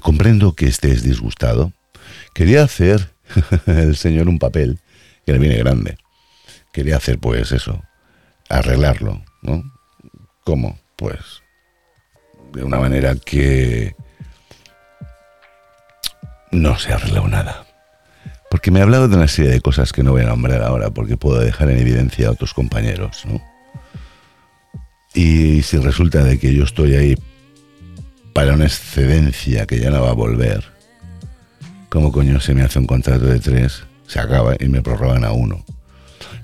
Comprendo 0.00 0.54
que 0.54 0.66
estés 0.66 1.02
disgustado. 1.02 1.72
Quería 2.34 2.62
hacer 2.62 3.10
el 3.66 3.96
señor 3.96 4.28
un 4.28 4.38
papel 4.38 4.78
que 5.26 5.32
le 5.32 5.38
viene 5.38 5.56
grande. 5.56 5.96
Quería 6.72 6.96
hacer, 6.96 7.18
pues, 7.18 7.52
eso, 7.52 7.82
arreglarlo, 8.48 9.22
¿no? 9.42 9.62
¿Cómo? 10.44 10.78
Pues, 10.96 11.42
de 12.52 12.64
una 12.64 12.78
manera 12.78 13.14
que 13.14 13.94
no 16.50 16.78
se 16.78 16.92
ha 16.92 16.96
arreglado 16.96 17.28
nada. 17.28 17.66
Porque 18.50 18.70
me 18.70 18.80
ha 18.80 18.82
hablado 18.82 19.08
de 19.08 19.16
una 19.16 19.28
serie 19.28 19.50
de 19.50 19.60
cosas 19.60 19.92
que 19.92 20.02
no 20.02 20.12
voy 20.12 20.22
a 20.22 20.26
nombrar 20.26 20.62
ahora 20.62 20.90
porque 20.90 21.16
puedo 21.16 21.40
dejar 21.40 21.70
en 21.70 21.78
evidencia 21.78 22.28
a 22.28 22.32
otros 22.32 22.52
compañeros, 22.52 23.24
¿no? 23.24 23.40
Y 25.14 25.62
si 25.62 25.78
resulta 25.78 26.22
de 26.22 26.38
que 26.38 26.54
yo 26.54 26.64
estoy 26.64 26.94
ahí 26.94 27.16
para 28.32 28.54
una 28.54 28.64
excedencia 28.64 29.66
que 29.66 29.78
ya 29.78 29.90
no 29.90 30.02
va 30.02 30.10
a 30.10 30.14
volver, 30.14 30.64
¿cómo 31.88 32.12
coño 32.12 32.40
se 32.40 32.54
me 32.54 32.62
hace 32.62 32.78
un 32.78 32.86
contrato 32.86 33.26
de 33.26 33.40
tres? 33.40 33.82
Se 34.06 34.20
acaba 34.20 34.54
y 34.58 34.68
me 34.68 34.82
prorrogan 34.82 35.24
a 35.24 35.32
uno. 35.32 35.64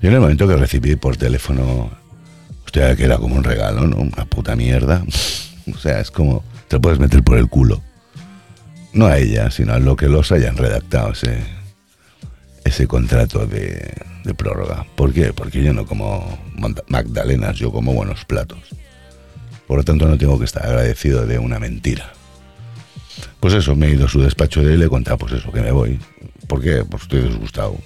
Yo 0.01 0.09
en 0.09 0.15
el 0.15 0.21
momento 0.21 0.47
que 0.47 0.55
recibí 0.55 0.95
por 0.95 1.17
teléfono, 1.17 1.89
hostia, 2.65 2.95
que 2.95 3.05
era 3.05 3.17
como 3.17 3.35
un 3.35 3.43
regalo, 3.43 3.87
¿no? 3.87 3.97
Una 3.97 4.25
puta 4.25 4.55
mierda. 4.55 5.03
o 5.73 5.77
sea, 5.77 5.99
es 5.99 6.11
como, 6.11 6.43
te 6.67 6.79
puedes 6.79 6.99
meter 6.99 7.23
por 7.23 7.37
el 7.37 7.49
culo. 7.49 7.81
No 8.93 9.05
a 9.05 9.17
ella, 9.17 9.51
sino 9.51 9.73
a 9.73 9.79
lo 9.79 9.95
que 9.95 10.07
los 10.07 10.31
hayan 10.31 10.57
redactado 10.57 11.11
ese, 11.11 11.43
ese 12.63 12.87
contrato 12.87 13.45
de, 13.45 13.93
de 14.23 14.33
prórroga. 14.33 14.85
¿Por 14.95 15.13
qué? 15.13 15.33
Porque 15.33 15.63
yo 15.63 15.73
no 15.73 15.85
como 15.85 16.39
magdalenas, 16.87 17.57
yo 17.57 17.71
como 17.71 17.93
buenos 17.93 18.25
platos. 18.25 18.59
Por 19.69 19.77
lo 19.77 19.83
tanto, 19.83 20.07
no 20.07 20.17
tengo 20.17 20.39
que 20.39 20.45
estar 20.45 20.65
agradecido 20.65 21.27
de 21.27 21.37
una 21.37 21.59
mentira. 21.59 22.11
Pues 23.39 23.53
eso, 23.53 23.75
me 23.75 23.85
he 23.85 23.91
ido 23.91 24.07
a 24.07 24.09
su 24.09 24.19
despacho 24.19 24.63
de 24.63 24.69
él 24.69 24.73
y 24.73 24.77
le 24.77 24.85
he 24.85 24.89
contado, 24.89 25.19
pues 25.19 25.33
eso, 25.33 25.51
que 25.51 25.61
me 25.61 25.69
voy. 25.69 25.99
¿Por 26.47 26.59
qué? 26.59 26.83
Pues 26.83 27.03
estoy 27.03 27.21
disgustado. 27.21 27.77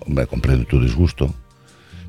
Hombre, 0.00 0.26
comprendo 0.26 0.66
tu 0.66 0.78
disgusto. 0.78 1.34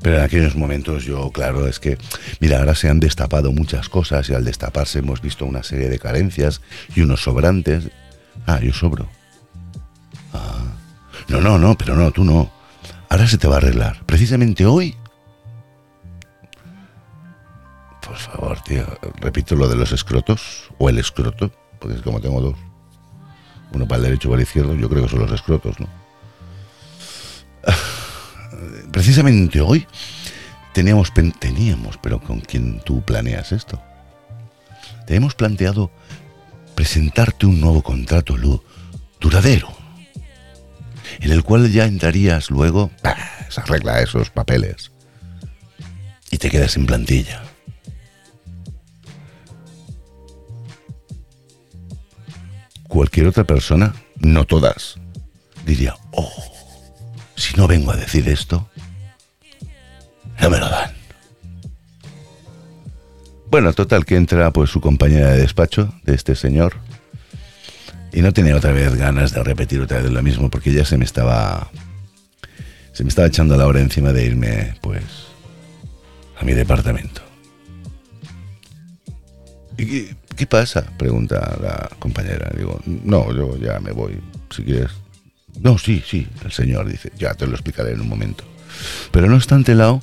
Pero 0.02 0.18
en 0.18 0.24
aquellos 0.24 0.56
momentos 0.56 1.04
yo, 1.04 1.30
claro, 1.30 1.66
es 1.66 1.80
que, 1.80 1.96
mira, 2.38 2.58
ahora 2.58 2.74
se 2.74 2.90
han 2.90 3.00
destapado 3.00 3.50
muchas 3.50 3.88
cosas 3.88 4.28
y 4.28 4.34
al 4.34 4.44
destaparse 4.44 4.98
hemos 4.98 5.22
visto 5.22 5.46
una 5.46 5.62
serie 5.62 5.88
de 5.88 5.98
carencias 5.98 6.60
y 6.94 7.00
unos 7.00 7.22
sobrantes. 7.22 7.84
Ah, 8.46 8.60
yo 8.60 8.74
sobro. 8.74 9.08
Ah. 10.34 10.76
No, 11.28 11.40
no, 11.40 11.56
no, 11.58 11.78
pero 11.78 11.96
no, 11.96 12.10
tú 12.10 12.24
no. 12.24 12.52
Ahora 13.08 13.26
se 13.26 13.38
te 13.38 13.48
va 13.48 13.54
a 13.54 13.58
arreglar. 13.58 14.04
Precisamente 14.04 14.66
hoy 14.66 14.94
por 18.06 18.16
favor, 18.16 18.60
tío. 18.60 18.86
Repito 19.20 19.54
lo 19.54 19.68
de 19.68 19.76
los 19.76 19.92
escrotos 19.92 20.70
o 20.78 20.88
el 20.88 20.98
escroto, 20.98 21.50
porque 21.78 21.96
es 21.96 22.02
como 22.02 22.20
tengo 22.20 22.40
dos. 22.40 22.56
Uno 23.72 23.88
para 23.88 23.98
el 23.98 24.04
derecho 24.04 24.28
y 24.28 24.30
para 24.30 24.42
el 24.42 24.46
izquierdo, 24.46 24.74
yo 24.74 24.88
creo 24.88 25.04
que 25.04 25.08
son 25.08 25.20
los 25.20 25.32
escrotos, 25.32 25.78
¿no? 25.80 25.88
Precisamente 28.92 29.60
hoy 29.60 29.86
teníamos, 30.72 31.12
teníamos, 31.38 31.98
pero 31.98 32.20
con 32.20 32.40
quien 32.40 32.80
tú 32.80 33.02
planeas 33.02 33.52
esto. 33.52 33.80
Teníamos 35.06 35.34
planteado 35.34 35.90
presentarte 36.74 37.46
un 37.46 37.60
nuevo 37.60 37.82
contrato 37.82 38.36
duradero, 39.20 39.68
en 41.20 41.30
el 41.30 41.42
cual 41.42 41.70
ya 41.70 41.84
entrarías 41.86 42.50
luego, 42.50 42.90
se 43.48 43.60
arregla 43.60 44.00
esos 44.00 44.30
papeles 44.30 44.92
y 46.30 46.38
te 46.38 46.50
quedas 46.50 46.76
en 46.76 46.86
plantilla. 46.86 47.43
Cualquier 52.94 53.26
otra 53.26 53.42
persona, 53.42 53.92
no 54.20 54.44
todas, 54.44 55.00
diría, 55.66 55.96
oh, 56.12 56.30
si 57.34 57.56
no 57.56 57.66
vengo 57.66 57.90
a 57.90 57.96
decir 57.96 58.28
esto, 58.28 58.68
no 60.40 60.48
me 60.48 60.58
lo 60.58 60.68
dan. 60.68 60.92
Bueno, 63.50 63.72
total 63.72 64.04
que 64.04 64.14
entra 64.14 64.52
pues 64.52 64.70
su 64.70 64.80
compañera 64.80 65.32
de 65.32 65.38
despacho 65.38 65.92
de 66.04 66.14
este 66.14 66.36
señor 66.36 66.74
y 68.12 68.22
no 68.22 68.32
tenía 68.32 68.54
otra 68.54 68.70
vez 68.70 68.94
ganas 68.94 69.32
de 69.32 69.42
repetir 69.42 69.80
otra 69.80 70.00
vez 70.00 70.12
lo 70.12 70.22
mismo 70.22 70.48
porque 70.48 70.72
ya 70.72 70.84
se 70.84 70.96
me 70.96 71.04
estaba 71.04 71.70
se 72.92 73.02
me 73.02 73.08
estaba 73.08 73.26
echando 73.26 73.56
la 73.56 73.66
hora 73.66 73.80
encima 73.80 74.12
de 74.12 74.24
irme 74.24 74.76
pues 74.80 75.02
a 76.38 76.44
mi 76.44 76.52
departamento. 76.52 77.22
¿Y 79.76 80.10
¿Qué 80.36 80.46
pasa? 80.46 80.84
Pregunta 80.98 81.56
la 81.60 81.90
compañera. 81.98 82.50
Digo, 82.56 82.80
no, 82.86 83.32
yo 83.32 83.56
ya 83.56 83.78
me 83.80 83.92
voy, 83.92 84.20
si 84.50 84.64
quieres. 84.64 84.90
No, 85.60 85.78
sí, 85.78 86.02
sí, 86.04 86.26
el 86.44 86.50
señor 86.50 86.88
dice, 86.88 87.12
ya 87.16 87.34
te 87.34 87.46
lo 87.46 87.52
explicaré 87.52 87.92
en 87.92 88.00
un 88.00 88.08
momento. 88.08 88.44
Pero 89.12 89.28
no 89.28 89.36
obstante, 89.36 89.74
Lao, 89.74 90.00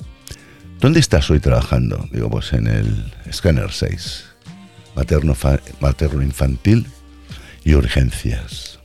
¿dónde 0.80 1.00
estás 1.00 1.28
hoy 1.30 1.40
trabajando? 1.40 2.08
Digo, 2.10 2.30
pues 2.30 2.54
en 2.54 2.66
el 2.66 3.12
Scanner 3.30 3.70
6, 3.70 4.24
materno, 4.96 5.36
materno 5.80 6.22
infantil 6.22 6.86
y 7.64 7.74
urgencias. 7.74 8.78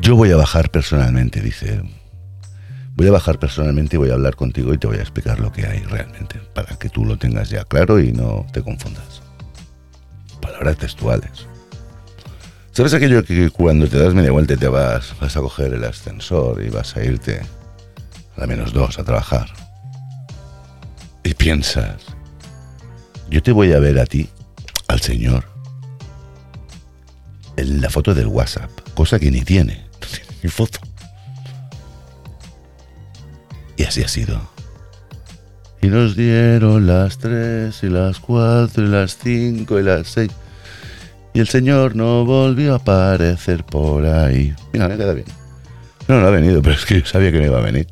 Yo 0.00 0.16
voy 0.16 0.32
a 0.32 0.36
bajar 0.36 0.70
personalmente, 0.70 1.40
dice 1.40 1.82
Voy 2.98 3.06
a 3.06 3.12
bajar 3.12 3.38
personalmente 3.38 3.94
y 3.94 3.98
voy 4.00 4.10
a 4.10 4.14
hablar 4.14 4.34
contigo 4.34 4.74
y 4.74 4.78
te 4.78 4.88
voy 4.88 4.96
a 4.96 5.02
explicar 5.02 5.38
lo 5.38 5.52
que 5.52 5.64
hay 5.64 5.78
realmente, 5.84 6.40
para 6.52 6.74
que 6.74 6.88
tú 6.88 7.04
lo 7.04 7.16
tengas 7.16 7.48
ya 7.48 7.62
claro 7.62 8.00
y 8.00 8.10
no 8.10 8.44
te 8.52 8.60
confundas. 8.60 9.22
Palabras 10.42 10.78
textuales. 10.78 11.46
¿Sabes 12.72 12.94
aquello 12.94 13.22
que 13.22 13.50
cuando 13.50 13.86
te 13.86 14.00
das 14.00 14.14
media 14.14 14.32
vuelta 14.32 14.56
te 14.56 14.66
vas, 14.66 15.14
vas 15.20 15.36
a 15.36 15.40
coger 15.40 15.74
el 15.74 15.84
ascensor 15.84 16.60
y 16.60 16.70
vas 16.70 16.96
a 16.96 17.04
irte 17.04 17.40
a 18.36 18.40
la 18.40 18.48
menos 18.48 18.72
dos 18.72 18.98
a 18.98 19.04
trabajar? 19.04 19.48
Y 21.22 21.34
piensas, 21.34 22.02
yo 23.30 23.40
te 23.44 23.52
voy 23.52 23.74
a 23.74 23.78
ver 23.78 24.00
a 24.00 24.06
ti, 24.06 24.28
al 24.88 25.00
Señor, 25.00 25.44
en 27.56 27.80
la 27.80 27.90
foto 27.90 28.12
del 28.12 28.26
WhatsApp, 28.26 28.72
cosa 28.94 29.20
que 29.20 29.30
ni 29.30 29.42
tiene, 29.42 29.86
no 30.00 30.06
tiene 30.12 30.32
ni 30.42 30.50
foto. 30.50 30.87
Así 33.88 34.02
ha 34.02 34.08
sido. 34.08 34.40
Y 35.80 35.88
nos 35.88 36.16
dieron 36.16 36.86
las 36.86 37.18
tres 37.18 37.82
y 37.82 37.88
las 37.88 38.18
cuatro 38.20 38.84
y 38.84 38.88
las 38.88 39.16
cinco 39.16 39.78
y 39.78 39.82
las 39.82 40.08
seis. 40.08 40.30
Y 41.34 41.40
el 41.40 41.48
señor 41.48 41.94
no 41.94 42.24
volvió 42.24 42.74
a 42.74 42.76
aparecer 42.76 43.64
por 43.64 44.04
ahí. 44.06 44.54
Mira, 44.72 44.88
me 44.88 44.96
queda 44.96 45.14
bien. 45.14 45.26
No, 46.08 46.20
no 46.20 46.26
ha 46.26 46.30
venido, 46.30 46.62
pero 46.62 46.74
es 46.74 46.84
que 46.84 47.00
yo 47.00 47.06
sabía 47.06 47.30
que 47.30 47.38
me 47.38 47.46
iba 47.46 47.58
a 47.58 47.62
venir. 47.62 47.86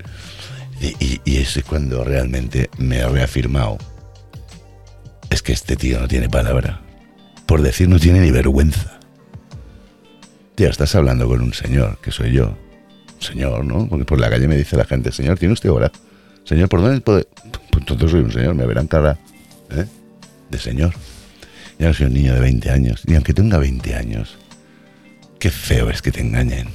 Y, 0.81 1.21
y, 1.25 1.37
es 1.37 1.59
cuando 1.67 2.05
realmente 2.05 2.71
me 2.79 3.01
ha 3.01 3.09
reafirmado. 3.09 3.79
Es 5.31 5.43
que 5.43 5.53
este 5.53 5.77
tío 5.77 6.01
no 6.01 6.09
tiene 6.09 6.29
palabra. 6.29 6.83
Por 7.47 7.63
decir, 7.63 7.89
no 7.89 7.99
tiene 7.99 8.21
ni 8.21 8.31
vergüenza. 8.31 8.99
Tío, 10.55 10.69
estás 10.69 10.95
hablando 10.95 11.29
con 11.29 11.41
un 11.41 11.55
señor, 11.55 11.99
que 12.01 12.11
soy 12.11 12.33
yo 12.33 12.57
señor, 13.19 13.65
¿no? 13.65 13.89
Porque 13.89 14.05
por 14.05 14.21
la 14.21 14.31
calle 14.31 14.49
me 14.49 14.57
dice 14.57 14.77
la 14.77 14.85
gente, 14.85 15.13
señor, 15.13 15.39
¿tiene 15.39 15.55
usted 15.55 15.71
hora? 15.71 15.91
Señor, 16.45 16.69
¿por 16.69 16.81
dónde 16.81 17.01
puede...? 17.01 17.27
Pues 17.71 17.81
entonces 17.81 18.11
soy 18.11 18.21
un 18.21 18.33
señor, 18.33 18.55
me 18.55 18.67
verán 18.67 18.87
cara 18.87 19.19
¿eh? 19.71 19.87
de 20.51 20.59
señor. 20.59 20.95
Ya 21.79 21.89
no 21.89 21.95
soy 21.95 22.07
un 22.07 22.15
niño 22.15 22.35
de 22.35 22.41
20 22.41 22.71
años. 22.71 23.03
Y 23.07 23.15
aunque 23.15 23.35
tenga 23.35 23.59
20 23.59 23.95
años, 23.95 24.39
qué 25.39 25.51
feo 25.51 25.91
es 25.91 26.03
que 26.03 26.13
te 26.13 26.21
engañen. 26.21 26.69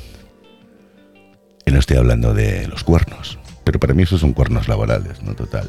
Y 1.66 1.72
no 1.72 1.80
estoy 1.80 1.98
hablando 1.98 2.34
de 2.34 2.68
los 2.68 2.84
cuernos. 2.84 3.40
Pero 3.64 3.80
para 3.80 3.94
mí 3.94 4.04
esos 4.04 4.22
son 4.22 4.34
cuernos 4.34 4.68
laborales, 4.68 5.22
¿no? 5.22 5.34
Total. 5.34 5.68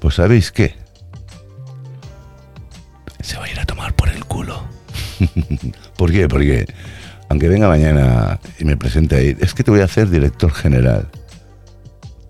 Pues 0.00 0.14
¿sabéis 0.14 0.52
qué? 0.52 0.74
Se 3.20 3.36
va 3.36 3.44
a 3.44 3.50
ir 3.50 3.58
a 3.58 3.64
tomar 3.64 3.94
por 3.94 4.08
el 4.08 4.24
culo. 4.24 4.62
¿Por 5.96 6.12
qué? 6.12 6.28
Porque 6.28 6.66
aunque 7.28 7.48
venga 7.48 7.68
mañana 7.68 8.38
y 8.58 8.64
me 8.64 8.76
presente 8.76 9.16
ahí, 9.16 9.36
es 9.40 9.54
que 9.54 9.64
te 9.64 9.70
voy 9.70 9.80
a 9.80 9.84
hacer 9.84 10.08
director 10.08 10.52
general. 10.52 11.08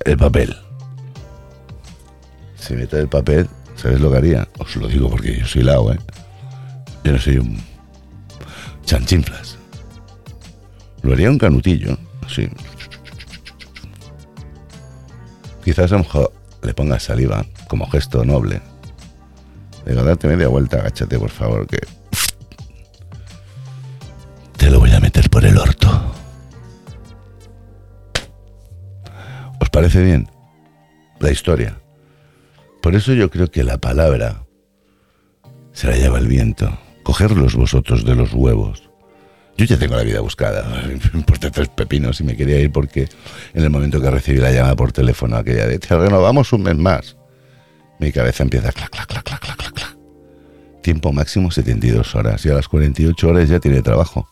El 0.04 0.16
papel. 0.16 0.56
Si 2.56 2.74
mete 2.74 2.98
el 2.98 3.08
papel, 3.08 3.48
¿sabes 3.76 4.00
lo 4.00 4.10
que 4.10 4.16
haría? 4.16 4.48
Os 4.58 4.76
lo 4.76 4.88
digo 4.88 5.10
porque 5.10 5.38
yo 5.38 5.46
soy 5.46 5.62
lao, 5.62 5.92
¿eh? 5.92 5.98
Yo 7.04 7.12
no 7.12 7.18
soy 7.18 7.38
un 7.38 7.60
chanchinflas. 8.84 9.58
Lo 11.02 11.12
haría 11.12 11.30
un 11.30 11.38
canutillo, 11.38 11.98
así. 12.24 12.48
Quizás 15.64 15.92
a 15.92 15.96
lo 15.96 16.04
mejor 16.04 16.32
le 16.62 16.74
ponga 16.74 16.98
saliva 16.98 17.44
como 17.68 17.88
gesto 17.90 18.24
noble. 18.24 18.60
Digo, 19.84 20.02
date 20.02 20.26
media 20.26 20.48
vuelta, 20.48 20.78
agáchate 20.78 21.18
por 21.18 21.30
favor, 21.30 21.66
que 21.66 21.78
te 24.56 24.70
lo 24.70 24.78
voy 24.80 24.92
a 24.92 25.00
meter 25.00 25.28
por 25.30 25.44
el 25.44 25.58
orto. 25.58 26.14
¿Os 29.60 29.70
parece 29.70 30.02
bien? 30.02 30.28
La 31.20 31.30
historia. 31.30 31.78
Por 32.82 32.94
eso 32.94 33.12
yo 33.14 33.30
creo 33.30 33.50
que 33.50 33.64
la 33.64 33.78
palabra 33.78 34.44
se 35.72 35.88
la 35.88 35.96
lleva 35.96 36.18
el 36.18 36.28
viento. 36.28 36.78
Cogerlos 37.02 37.54
vosotros 37.54 38.04
de 38.04 38.14
los 38.14 38.32
huevos. 38.32 38.90
Yo 39.56 39.64
ya 39.64 39.78
tengo 39.78 39.96
la 39.96 40.02
vida 40.02 40.20
buscada. 40.20 40.82
Me 41.12 41.18
importa 41.18 41.50
tres 41.50 41.68
pepinos 41.68 42.20
y 42.20 42.24
me 42.24 42.36
quería 42.36 42.60
ir 42.60 42.70
porque 42.70 43.08
en 43.54 43.62
el 43.62 43.70
momento 43.70 44.00
que 44.00 44.10
recibí 44.10 44.38
la 44.38 44.52
llamada 44.52 44.76
por 44.76 44.92
teléfono 44.92 45.36
aquella 45.36 45.66
de 45.66 45.78
te 45.78 45.96
renovamos 45.96 46.52
un 46.52 46.62
mes 46.62 46.76
más, 46.76 47.16
mi 47.98 48.12
cabeza 48.12 48.42
empieza 48.42 48.72
clac, 48.72 48.90
clac, 48.90 49.06
clac, 49.06 49.24
clac, 49.24 49.40
clac, 49.40 49.72
clac. 49.72 49.96
Tiempo 50.82 51.12
máximo 51.12 51.50
72 51.50 52.14
horas 52.14 52.44
y 52.44 52.50
a 52.50 52.54
las 52.54 52.68
48 52.68 53.28
horas 53.28 53.48
ya 53.48 53.58
tiene 53.58 53.82
trabajo. 53.82 54.28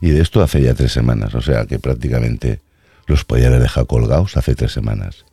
Y 0.00 0.10
de 0.10 0.20
esto 0.20 0.42
hace 0.42 0.62
ya 0.62 0.74
tres 0.74 0.92
semanas, 0.92 1.34
o 1.34 1.40
sea 1.40 1.66
que 1.66 1.78
prácticamente 1.78 2.60
los 3.06 3.24
podía 3.24 3.48
haber 3.48 3.60
dejado 3.60 3.86
colgados 3.86 4.36
hace 4.36 4.54
tres 4.54 4.72
semanas. 4.72 5.24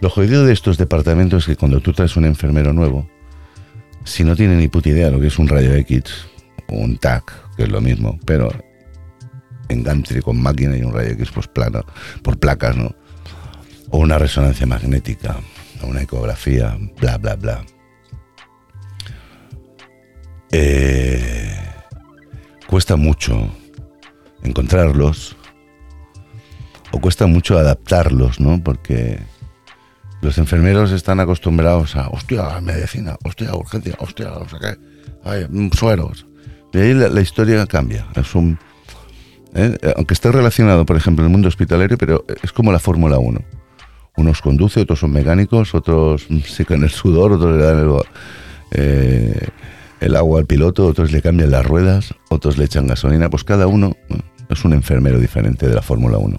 Lo 0.00 0.10
jodido 0.10 0.44
de 0.44 0.52
estos 0.52 0.78
departamentos 0.78 1.44
es 1.44 1.48
que 1.48 1.56
cuando 1.56 1.80
tú 1.80 1.92
traes 1.92 2.16
un 2.16 2.24
enfermero 2.24 2.72
nuevo, 2.72 3.08
si 4.04 4.24
no 4.24 4.34
tiene 4.34 4.56
ni 4.56 4.68
puta 4.68 4.88
idea 4.88 5.10
lo 5.10 5.20
que 5.20 5.28
es 5.28 5.38
un 5.38 5.48
rayo 5.48 5.72
X 5.74 6.26
o 6.68 6.74
un 6.74 6.98
TAC, 6.98 7.32
que 7.56 7.64
es 7.64 7.68
lo 7.68 7.80
mismo, 7.80 8.18
pero 8.24 8.50
en 9.68 9.82
gantry 9.82 10.20
con 10.20 10.40
máquina 10.40 10.76
y 10.76 10.82
un 10.82 10.92
rayo 10.92 11.10
X 11.12 11.30
pues 11.32 11.46
plano, 11.46 11.84
por 12.22 12.38
placas, 12.38 12.76
¿no? 12.76 12.94
O 13.90 13.98
una 13.98 14.18
resonancia 14.18 14.66
magnética, 14.66 15.36
o 15.82 15.86
una 15.86 16.02
ecografía, 16.02 16.76
bla, 17.00 17.18
bla, 17.18 17.36
bla. 17.36 17.64
Eh, 20.50 21.61
cuesta 22.72 22.96
mucho 22.96 23.50
encontrarlos 24.42 25.36
o 26.90 26.98
cuesta 27.02 27.26
mucho 27.26 27.58
adaptarlos, 27.58 28.40
¿no? 28.40 28.64
Porque 28.64 29.18
los 30.22 30.38
enfermeros 30.38 30.90
están 30.90 31.20
acostumbrados 31.20 31.96
a, 31.96 32.08
hostia, 32.08 32.62
medicina, 32.62 33.18
hostia, 33.24 33.54
urgencia, 33.54 33.94
hostia, 33.98 34.30
no 34.30 34.48
sé 34.48 34.56
qué, 34.58 34.78
hay 35.22 35.46
mm, 35.50 35.72
sueros. 35.72 36.24
Y 36.72 36.78
ahí 36.78 36.94
la, 36.94 37.20
historia 37.20 37.66
cambia. 37.66 38.06
Es 38.14 38.34
un, 38.34 38.58
¿eh? 39.54 39.76
Aunque 39.94 40.14
esté 40.14 40.32
relacionado, 40.32 40.86
por 40.86 40.96
ejemplo, 40.96 41.22
en 41.22 41.26
el 41.26 41.32
mundo 41.32 41.48
hospitalario, 41.48 41.98
pero 41.98 42.24
es 42.42 42.52
como 42.52 42.72
la 42.72 42.78
Fórmula 42.78 43.18
1. 43.18 43.38
Unos 44.16 44.40
conduce, 44.40 44.80
otros 44.80 45.00
son 45.00 45.12
mecánicos, 45.12 45.74
otros 45.74 46.26
secan 46.46 46.84
el 46.84 46.90
sudor, 46.90 47.32
otros 47.32 47.54
le 47.54 47.62
dan 47.62 47.80
el, 47.80 47.90
eh, 48.70 49.48
el 50.02 50.16
agua 50.16 50.40
al 50.40 50.46
piloto, 50.46 50.86
otros 50.86 51.12
le 51.12 51.22
cambian 51.22 51.50
las 51.50 51.64
ruedas, 51.64 52.14
otros 52.28 52.58
le 52.58 52.64
echan 52.64 52.88
gasolina. 52.88 53.30
Pues 53.30 53.44
cada 53.44 53.68
uno 53.68 53.96
es 54.48 54.64
un 54.64 54.72
enfermero 54.72 55.20
diferente 55.20 55.68
de 55.68 55.74
la 55.74 55.82
Fórmula 55.82 56.18
1. 56.18 56.38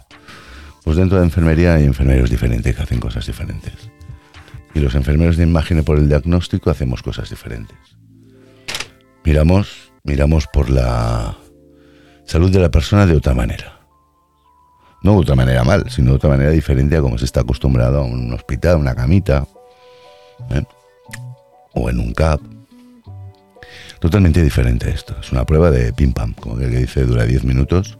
Pues 0.84 0.98
dentro 0.98 1.18
de 1.18 1.24
enfermería 1.24 1.76
hay 1.76 1.86
enfermeros 1.86 2.30
diferentes 2.30 2.76
que 2.76 2.82
hacen 2.82 3.00
cosas 3.00 3.26
diferentes. 3.26 3.74
Y 4.74 4.80
los 4.80 4.96
enfermeros 4.96 5.38
de 5.38 5.44
imagen 5.44 5.82
por 5.84 5.98
el 5.98 6.10
diagnóstico 6.10 6.70
hacemos 6.70 7.02
cosas 7.02 7.30
diferentes. 7.30 7.78
Miramos, 9.24 9.94
miramos 10.04 10.48
por 10.48 10.70
la 10.70 11.38
salud 12.26 12.52
de 12.52 12.60
la 12.60 12.70
persona 12.70 13.06
de 13.06 13.16
otra 13.16 13.34
manera. 13.34 13.80
No 15.04 15.14
de 15.14 15.20
otra 15.20 15.36
manera 15.36 15.64
mal, 15.64 15.90
sino 15.90 16.12
de 16.12 16.16
otra 16.18 16.30
manera 16.30 16.52
diferente 16.52 16.98
a 16.98 17.02
como 17.02 17.18
se 17.18 17.26
está 17.26 17.42
acostumbrado 17.42 18.00
a 18.00 18.04
un 18.04 18.34
hospital, 18.34 18.78
una 18.78 18.96
camita, 18.96 19.48
¿eh? 20.50 20.64
o 21.74 21.90
en 21.90 22.00
un 22.00 22.14
CAP. 22.14 22.53
Totalmente 24.04 24.44
diferente 24.44 24.90
esto. 24.90 25.16
Es 25.22 25.32
una 25.32 25.46
prueba 25.46 25.72
de 25.72 25.94
pim 25.94 26.12
pam, 26.12 26.34
como 26.34 26.58
que 26.58 26.68
dice 26.68 27.06
dura 27.06 27.26
10 27.26 27.46
minutos 27.46 27.98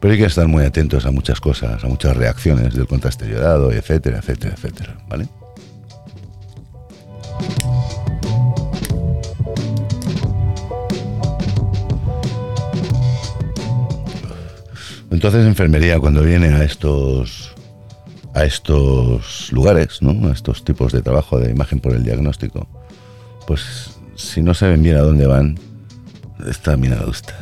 pero 0.00 0.14
hay 0.14 0.18
que 0.18 0.26
estar 0.26 0.48
muy 0.48 0.64
atentos 0.64 1.06
a 1.06 1.12
muchas 1.12 1.40
cosas, 1.40 1.84
a 1.84 1.86
muchas 1.86 2.16
reacciones 2.16 2.74
del 2.74 2.88
contraste 2.88 3.28
yodado, 3.28 3.70
etcétera, 3.70 4.18
etcétera, 4.18 4.54
etcétera, 4.56 4.96
¿vale? 5.08 5.28
Entonces 15.12 15.46
enfermería 15.46 16.00
cuando 16.00 16.24
viene 16.24 16.48
a 16.48 16.64
estos 16.64 17.54
a 18.34 18.42
estos 18.44 19.52
lugares, 19.52 20.02
¿no? 20.02 20.30
A 20.30 20.32
estos 20.32 20.64
tipos 20.64 20.90
de 20.90 21.00
trabajo 21.00 21.38
de 21.38 21.52
imagen 21.52 21.78
por 21.78 21.94
el 21.94 22.02
diagnóstico, 22.02 22.66
pues 23.46 23.91
si 24.16 24.42
no 24.42 24.54
saben 24.54 24.82
bien 24.82 24.96
a 24.96 25.00
dónde 25.02 25.26
van, 25.26 25.58
está 26.46 26.76
minado 26.76 27.10
usted. 27.10 27.34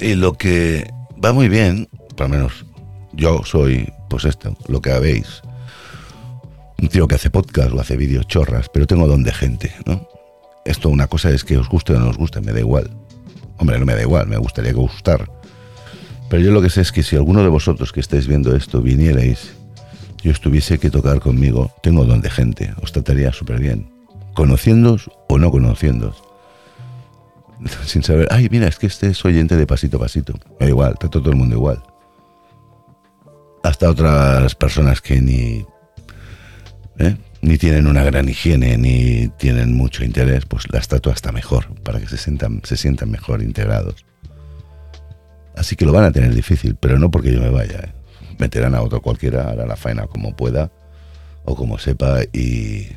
Y 0.00 0.14
lo 0.14 0.34
que 0.34 0.92
va 1.22 1.32
muy 1.32 1.48
bien, 1.48 1.88
por 2.16 2.28
lo 2.28 2.36
menos 2.36 2.64
yo 3.12 3.42
soy, 3.44 3.92
pues 4.08 4.24
esto, 4.24 4.56
lo 4.68 4.80
que 4.80 4.92
habéis. 4.92 5.42
Un 6.80 6.88
tío 6.88 7.06
que 7.06 7.14
hace 7.14 7.30
podcast 7.30 7.72
o 7.72 7.80
hace 7.80 7.96
vídeos 7.96 8.26
chorras, 8.26 8.68
pero 8.72 8.86
tengo 8.86 9.06
don 9.06 9.22
de 9.22 9.32
gente, 9.32 9.72
¿no? 9.86 10.08
Esto 10.64 10.88
una 10.88 11.06
cosa 11.06 11.30
es 11.30 11.44
que 11.44 11.56
os 11.56 11.68
guste 11.68 11.94
o 11.94 12.00
no 12.00 12.08
os 12.08 12.16
guste, 12.16 12.40
me 12.40 12.52
da 12.52 12.60
igual. 12.60 12.90
Hombre, 13.58 13.78
no 13.78 13.86
me 13.86 13.94
da 13.94 14.02
igual, 14.02 14.26
me 14.26 14.36
gustaría 14.36 14.72
gustar. 14.72 15.30
Pero 16.28 16.42
yo 16.42 16.50
lo 16.50 16.62
que 16.62 16.70
sé 16.70 16.80
es 16.80 16.90
que 16.90 17.02
si 17.02 17.14
alguno 17.14 17.42
de 17.42 17.48
vosotros 17.48 17.92
que 17.92 18.00
estáis 18.00 18.26
viendo 18.26 18.56
esto 18.56 18.80
vinierais 18.80 19.54
y 20.22 20.30
os 20.30 20.40
tuviese 20.40 20.78
que 20.78 20.90
tocar 20.90 21.20
conmigo, 21.20 21.72
tengo 21.82 22.04
don 22.04 22.20
de 22.20 22.30
gente, 22.30 22.74
os 22.82 22.90
trataría 22.90 23.32
súper 23.32 23.60
bien. 23.60 23.91
Conociéndos 24.34 25.10
o 25.28 25.38
no 25.38 25.50
conociéndos. 25.50 26.22
sin 27.86 28.02
saber, 28.02 28.28
ay, 28.30 28.48
mira, 28.50 28.68
es 28.68 28.78
que 28.78 28.86
este 28.86 29.08
es 29.08 29.24
oyente 29.24 29.56
de 29.56 29.66
pasito 29.66 29.96
a 29.96 30.00
pasito. 30.00 30.34
Da 30.58 30.66
igual, 30.66 30.96
trato 30.98 31.20
todo 31.20 31.30
el 31.30 31.36
mundo 31.36 31.56
igual. 31.56 31.82
Hasta 33.62 33.90
otras 33.90 34.54
personas 34.54 35.00
que 35.00 35.20
ni, 35.20 35.64
¿eh? 36.98 37.16
ni 37.42 37.58
tienen 37.58 37.86
una 37.86 38.02
gran 38.02 38.28
higiene, 38.28 38.76
ni 38.76 39.28
tienen 39.38 39.76
mucho 39.76 40.04
interés, 40.04 40.46
pues 40.46 40.64
las 40.72 40.88
trato 40.88 41.10
hasta 41.10 41.30
mejor, 41.30 41.72
para 41.82 42.00
que 42.00 42.08
se 42.08 42.16
sientan, 42.16 42.60
se 42.64 42.76
sientan 42.76 43.10
mejor 43.10 43.42
integrados. 43.42 44.04
Así 45.56 45.76
que 45.76 45.84
lo 45.84 45.92
van 45.92 46.04
a 46.04 46.12
tener 46.12 46.34
difícil, 46.34 46.76
pero 46.76 46.98
no 46.98 47.10
porque 47.10 47.32
yo 47.32 47.40
me 47.40 47.50
vaya. 47.50 47.78
¿eh? 47.78 47.92
Meterán 48.38 48.74
a 48.74 48.82
otro 48.82 49.00
cualquiera, 49.00 49.50
hará 49.50 49.66
la 49.66 49.76
faena 49.76 50.06
como 50.06 50.34
pueda 50.34 50.72
o 51.44 51.54
como 51.54 51.78
sepa 51.78 52.22
y 52.32 52.88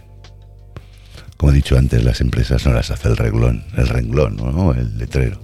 como 1.37 1.51
he 1.51 1.55
dicho 1.55 1.77
antes, 1.77 2.03
las 2.03 2.21
empresas 2.21 2.65
no 2.65 2.73
las 2.73 2.91
hace 2.91 3.09
el 3.09 3.17
reglón, 3.17 3.65
el 3.77 3.87
renglón, 3.87 4.37
¿no? 4.37 4.73
el 4.73 4.97
letrero. 4.97 5.39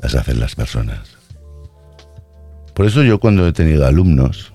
Las 0.00 0.14
hacen 0.14 0.40
las 0.40 0.54
personas. 0.54 1.16
Por 2.74 2.86
eso 2.86 3.02
yo 3.02 3.20
cuando 3.20 3.46
he 3.46 3.52
tenido 3.52 3.86
alumnos, 3.86 4.52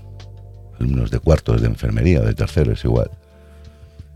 alumnos 0.79 1.11
de 1.11 1.19
cuartos 1.19 1.61
de 1.61 1.67
enfermería 1.67 2.19
de 2.21 2.33
terceros 2.33 2.83
igual, 2.83 3.09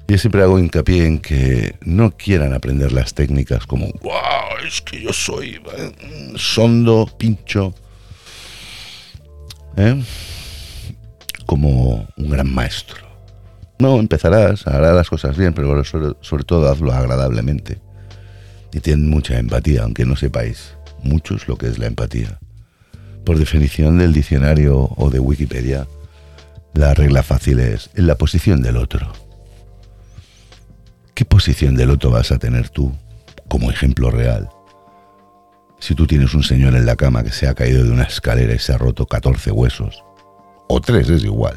yo 0.07 0.17
siempre 0.17 0.41
hago 0.41 0.59
hincapié 0.59 1.05
en 1.05 1.19
que 1.19 1.75
no 1.85 2.11
quieran 2.11 2.53
aprender 2.53 2.91
las 2.91 3.13
técnicas 3.13 3.65
como, 3.65 3.85
wow, 4.01 4.57
es 4.67 4.81
que 4.81 5.01
yo 5.01 5.13
soy 5.13 5.61
eh, 5.77 5.93
sondo, 6.35 7.09
pincho, 7.17 7.73
¿eh? 9.77 10.03
como 11.45 12.07
un 12.17 12.29
gran 12.29 12.53
maestro. 12.53 13.10
No, 13.81 13.99
empezarás, 13.99 14.67
harás 14.67 14.93
las 14.95 15.09
cosas 15.09 15.35
bien, 15.35 15.55
pero 15.55 15.83
sobre, 15.83 16.43
todo 16.43 16.69
hazlo 16.69 16.93
agradablemente. 16.93 17.79
Y 18.71 18.79
ten 18.79 19.09
mucha 19.09 19.39
empatía, 19.39 19.81
aunque 19.81 20.05
no 20.05 20.15
sepáis 20.15 20.75
muchos 21.01 21.47
lo 21.47 21.57
que 21.57 21.65
es 21.65 21.79
la 21.79 21.87
empatía. 21.87 22.37
Por 23.25 23.39
definición 23.39 23.97
del 23.97 24.13
diccionario 24.13 24.87
o 24.97 25.09
de 25.09 25.19
Wikipedia, 25.19 25.87
la 26.75 26.93
regla 26.93 27.23
fácil 27.23 27.59
es 27.59 27.89
en 27.95 28.05
la 28.05 28.19
posición 28.19 28.61
del 28.61 28.77
otro. 28.77 29.11
¿Qué 31.15 31.25
posición 31.25 31.75
del 31.75 31.89
otro 31.89 32.11
vas 32.11 32.31
a 32.31 32.37
tener 32.37 32.69
tú 32.69 32.93
como 33.47 33.71
ejemplo 33.71 34.11
real? 34.11 34.47
Si 35.79 35.95
tú 35.95 36.05
tienes 36.05 36.35
un 36.35 36.43
señor 36.43 36.75
en 36.75 36.85
la 36.85 36.97
cama 36.97 37.23
que 37.23 37.31
se 37.31 37.47
ha 37.47 37.55
caído 37.55 37.83
de 37.83 37.89
una 37.89 38.03
escalera 38.03 38.53
y 38.53 38.59
se 38.59 38.73
ha 38.73 38.77
roto 38.77 39.07
14 39.07 39.49
huesos, 39.49 40.03
o 40.67 40.79
tres 40.79 41.09
es 41.09 41.23
igual 41.23 41.55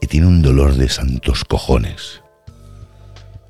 y 0.00 0.06
tiene 0.06 0.26
un 0.26 0.42
dolor 0.42 0.74
de 0.74 0.88
santos 0.88 1.44
cojones. 1.44 2.22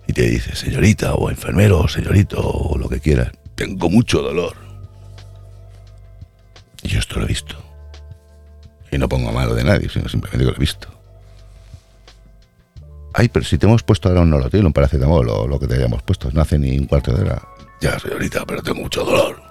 Y 0.07 0.13
te 0.13 0.23
dice, 0.23 0.57
señorita, 0.57 1.15
o 1.15 1.31
enfermero, 1.31 1.81
o 1.81 1.89
señorito, 1.89 2.41
o 2.41 2.79
lo 2.79 2.89
que 2.89 3.01
quieras, 3.01 3.33
tengo 3.55 3.91
mucho 3.91 4.23
dolor. 4.23 4.57
Y 6.83 6.89
yo 6.89 6.99
esto 6.99 7.19
lo 7.19 7.25
he 7.25 7.29
visto. 7.29 7.57
Y 8.91 8.99
no 8.99 9.09
pongo 9.09 9.33
malo 9.33 9.55
de 9.55 9.65
nadie, 9.65 9.89
sino 9.89 10.09
simplemente 10.09 10.45
que 10.45 10.51
lo 10.51 10.57
he 10.57 10.61
visto. 10.61 10.89
Ay, 13.13 13.29
pero 13.29 13.45
si 13.45 13.59
te 13.59 13.67
hemos 13.67 13.83
puesto 13.83 14.09
ahora 14.09 14.21
un 14.23 14.31
nolotil, 14.31 14.65
un 14.65 14.73
paracetamol 14.73 15.29
o 15.29 15.47
lo 15.47 15.59
que 15.59 15.67
te 15.67 15.75
hayamos 15.75 16.03
puesto, 16.03 16.31
no 16.33 16.41
hace 16.41 16.59
ni 16.59 16.79
un 16.79 16.87
cuarto 16.87 17.13
de 17.13 17.23
hora. 17.23 17.43
Ya, 17.81 17.99
señorita, 17.99 18.47
pero 18.47 18.63
tengo 18.63 18.81
mucho 18.81 19.05
dolor. 19.05 19.43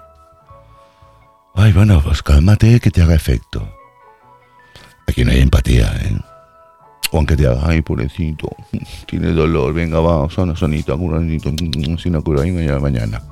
Ay, 1.53 1.73
bueno, 1.73 2.01
pues 2.01 2.23
cálmate 2.23 2.79
que 2.79 2.91
te 2.91 3.01
haga 3.01 3.15
efecto. 3.15 3.67
Aquí 5.07 5.25
no 5.25 5.31
hay 5.31 5.41
empatía, 5.41 5.91
¿eh? 6.01 6.17
O 7.11 7.17
aunque 7.17 7.37
te 7.37 7.47
haga, 7.47 7.61
ay, 7.63 7.81
pobrecito, 7.81 8.49
tiene 9.05 9.31
dolor, 9.31 9.73
venga, 9.73 9.99
va, 9.99 10.29
sona, 10.29 10.55
sonito, 10.55 10.97
sonito, 10.97 11.51
si 11.97 12.09
no 12.09 12.21
curo 12.21 12.41
ahí 12.41 12.51
mañana, 12.51 12.79
mañana. 12.79 13.23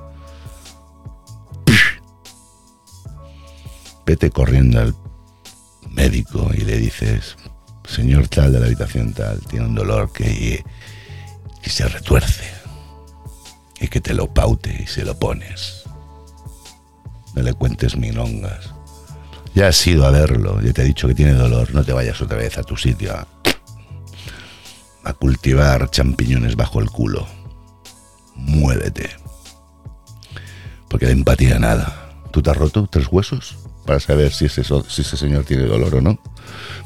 Vete 4.05 4.29
corriendo 4.29 4.79
al 4.79 4.95
médico 5.91 6.51
y 6.53 6.61
le 6.61 6.77
dices, 6.77 7.35
señor 7.83 8.27
tal 8.27 8.53
de 8.53 8.59
la 8.59 8.67
habitación 8.67 9.13
tal, 9.13 9.39
tiene 9.41 9.65
un 9.65 9.75
dolor 9.75 10.11
que, 10.13 10.63
que 11.61 11.69
se 11.69 11.88
retuerce 11.88 12.45
y 13.81 13.88
que 13.88 13.99
te 13.99 14.13
lo 14.13 14.33
paute 14.33 14.83
y 14.83 14.88
se 14.88 15.03
lo 15.03 15.17
pones. 15.17 15.83
No 17.33 17.41
le 17.41 17.53
cuentes 17.53 17.97
milongas. 17.97 18.73
Ya 19.53 19.67
has 19.67 19.88
ido 19.88 20.05
a 20.05 20.11
verlo, 20.11 20.61
ya 20.61 20.71
te 20.71 20.81
he 20.81 20.85
dicho 20.85 21.07
que 21.07 21.15
tiene 21.15 21.33
dolor, 21.33 21.73
no 21.73 21.83
te 21.83 21.93
vayas 21.93 22.21
otra 22.21 22.38
vez 22.38 22.57
a 22.57 22.63
tu 22.63 22.77
sitio 22.77 23.13
a 25.06 25.13
cultivar 25.13 25.89
champiñones 25.89 26.56
bajo 26.56 26.82
el 26.82 26.89
culo. 26.89 27.26
Muévete. 28.36 29.12
Porque 30.89 31.06
de 31.06 31.13
empatía 31.13 31.60
nada. 31.60 32.12
¿Tú 32.32 32.41
te 32.41 32.50
has 32.50 32.58
roto 32.58 32.88
tres 32.91 33.08
huesos 33.10 33.58
para 33.86 34.00
saber 34.00 34.34
si 34.34 34.46
ese, 34.46 34.63
si 34.63 35.02
ese 35.02 35.15
señor 35.15 35.46
tiene 35.46 35.63
dolor 35.63 35.96
o 35.96 36.02
no? 36.02 36.20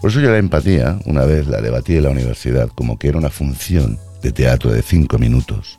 Por 0.02 0.12
eso 0.12 0.20
yo 0.20 0.30
la 0.30 0.38
empatía, 0.38 1.00
una 1.06 1.26
vez 1.26 1.48
la 1.48 1.62
debatí 1.62 1.96
en 1.96 2.04
la 2.04 2.10
universidad 2.10 2.70
como 2.76 3.00
que 3.00 3.08
era 3.08 3.18
una 3.18 3.30
función 3.30 3.98
de 4.22 4.32
teatro 4.32 4.72
de 4.72 4.82
cinco 4.82 5.18
minutos. 5.18 5.78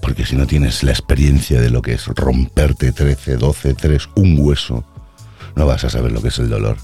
Porque 0.00 0.24
si 0.24 0.36
no 0.36 0.46
tienes 0.46 0.82
la 0.82 0.92
experiencia 0.92 1.60
de 1.60 1.70
lo 1.70 1.82
que 1.82 1.94
es 1.94 2.06
romperte 2.06 2.92
13, 2.92 3.36
12, 3.36 3.74
3, 3.74 4.08
un 4.16 4.38
hueso, 4.38 4.84
no 5.54 5.66
vas 5.66 5.84
a 5.84 5.90
saber 5.90 6.12
lo 6.12 6.22
que 6.22 6.28
es 6.28 6.38
el 6.38 6.48
dolor. 6.48 6.76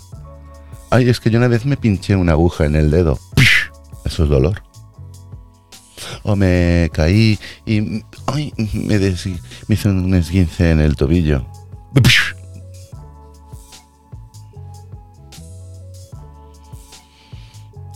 Ay, 0.90 1.08
es 1.08 1.20
que 1.20 1.30
yo 1.30 1.38
una 1.38 1.48
vez 1.48 1.64
me 1.64 1.78
pinché 1.78 2.16
una 2.16 2.32
aguja 2.32 2.66
en 2.66 2.76
el 2.76 2.90
dedo. 2.90 3.18
Eso 4.12 4.24
es 4.24 4.28
dolor. 4.28 4.62
O 6.22 6.36
me 6.36 6.90
caí 6.92 7.38
y 7.64 8.04
ay, 8.26 8.52
me, 8.74 8.98
me 8.98 9.74
hizo 9.74 9.88
un 9.88 10.14
esguince 10.14 10.70
en 10.70 10.80
el 10.80 10.96
tobillo. 10.96 11.46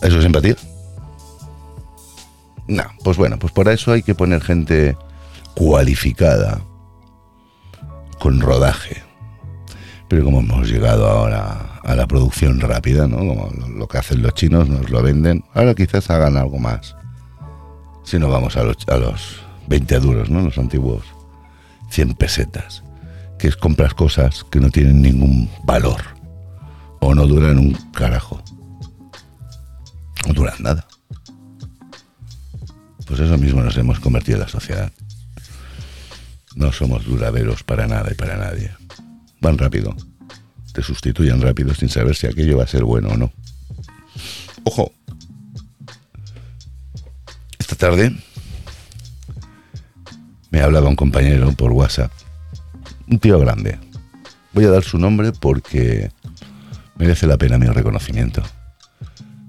¿Eso 0.01 0.19
es 0.19 0.25
empatía? 0.25 0.55
No, 2.67 2.83
pues 3.03 3.17
bueno, 3.17 3.37
pues 3.37 3.53
por 3.53 3.67
eso 3.69 3.91
hay 3.91 4.01
que 4.01 4.15
poner 4.15 4.41
gente 4.41 4.97
cualificada, 5.53 6.61
con 8.17 8.41
rodaje, 8.41 9.03
pero 10.07 10.23
como 10.23 10.39
hemos 10.39 10.67
llegado 10.67 11.07
ahora 11.07 11.76
a 11.87 11.95
la 11.95 12.05
producción 12.05 12.59
rápida, 12.59 13.07
¿no? 13.07 13.17
Como 13.17 13.49
lo 13.69 13.87
que 13.87 13.97
hacen 13.97 14.21
los 14.21 14.33
chinos, 14.33 14.67
nos 14.67 14.89
lo 14.89 15.01
venden, 15.01 15.45
ahora 15.53 15.73
quizás 15.73 16.09
hagan 16.09 16.35
algo 16.35 16.59
más. 16.59 16.97
Si 18.03 18.19
no 18.19 18.29
vamos 18.29 18.57
a 18.57 18.63
los, 18.63 18.77
a 18.89 18.97
los 18.97 19.39
20 19.67 19.99
duros, 19.99 20.29
¿no? 20.29 20.41
Los 20.41 20.57
antiguos 20.57 21.05
100 21.89 22.15
pesetas, 22.15 22.83
que 23.39 23.47
es 23.47 23.55
compras 23.55 23.93
cosas 23.93 24.45
que 24.51 24.59
no 24.59 24.69
tienen 24.69 25.01
ningún 25.01 25.49
valor 25.63 26.01
o 26.99 27.15
no 27.15 27.25
duran 27.25 27.57
un 27.57 27.71
carajo. 27.93 28.43
No 30.27 30.33
duran 30.33 30.55
nada. 30.59 30.85
Pues 33.05 33.21
eso 33.21 33.37
mismo 33.37 33.63
nos 33.63 33.77
hemos 33.77 34.01
convertido 34.01 34.35
en 34.35 34.41
la 34.41 34.49
sociedad. 34.49 34.91
No 36.53 36.73
somos 36.73 37.05
duraderos 37.05 37.63
para 37.63 37.87
nada 37.87 38.11
y 38.11 38.15
para 38.15 38.35
nadie 38.35 38.71
van 39.39 39.57
rápido. 39.57 39.95
Te 40.77 40.83
sustituyen 40.83 41.41
rápido 41.41 41.73
sin 41.73 41.89
saber 41.89 42.15
si 42.15 42.27
aquello 42.27 42.59
va 42.59 42.65
a 42.65 42.67
ser 42.67 42.83
bueno 42.83 43.09
o 43.09 43.17
no. 43.17 43.31
Ojo. 44.63 44.91
Esta 47.57 47.75
tarde 47.75 48.15
me 50.51 50.61
hablaba 50.61 50.87
un 50.87 50.95
compañero 50.95 51.51
por 51.53 51.71
WhatsApp. 51.71 52.11
Un 53.07 53.17
tío 53.17 53.39
grande. 53.39 53.79
Voy 54.53 54.65
a 54.65 54.69
dar 54.69 54.83
su 54.83 54.99
nombre 54.99 55.31
porque 55.31 56.11
merece 56.95 57.25
la 57.25 57.37
pena 57.37 57.57
mi 57.57 57.65
reconocimiento. 57.65 58.43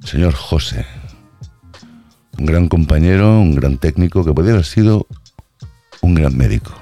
Señor 0.06 0.32
José. 0.32 0.86
Un 2.38 2.46
gran 2.46 2.70
compañero, 2.70 3.38
un 3.38 3.54
gran 3.54 3.76
técnico 3.76 4.24
que 4.24 4.32
podría 4.32 4.54
haber 4.54 4.64
sido 4.64 5.06
un 6.00 6.14
gran 6.14 6.34
médico 6.34 6.72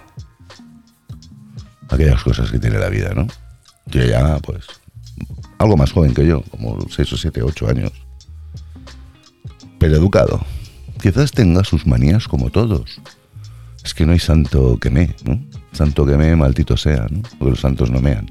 aquellas 1.89 2.23
cosas 2.23 2.49
que 2.53 2.61
tiene 2.61 2.79
la 2.79 2.89
vida, 2.89 3.13
¿no? 3.13 3.27
Yo 3.87 4.05
ya, 4.05 4.39
pues, 4.39 4.65
algo 5.59 5.77
más 5.77 5.93
joven 5.93 6.15
que 6.15 6.27
yo, 6.27 6.43
como 6.51 6.79
6 6.89 7.13
o 7.13 7.17
7, 7.17 7.43
8 7.43 7.69
años. 7.69 7.93
Pero 9.79 9.97
educado. 9.97 10.41
Quizás 11.01 11.31
tenga 11.33 11.63
sus 11.65 11.87
manías 11.87 12.27
como 12.27 12.51
todos. 12.51 13.01
Es 13.85 13.95
que 13.95 14.07
no 14.07 14.13
hay 14.13 14.19
santo 14.19 14.79
que 14.79 14.91
me, 14.91 15.15
¿no? 15.25 15.41
Santo 15.73 16.05
que 16.07 16.17
me, 16.17 16.35
maldito 16.35 16.77
sea, 16.77 17.07
¿no? 17.11 17.23
Porque 17.39 17.51
los 17.51 17.61
santos 17.61 17.91
no 17.91 18.01
mean. 18.01 18.29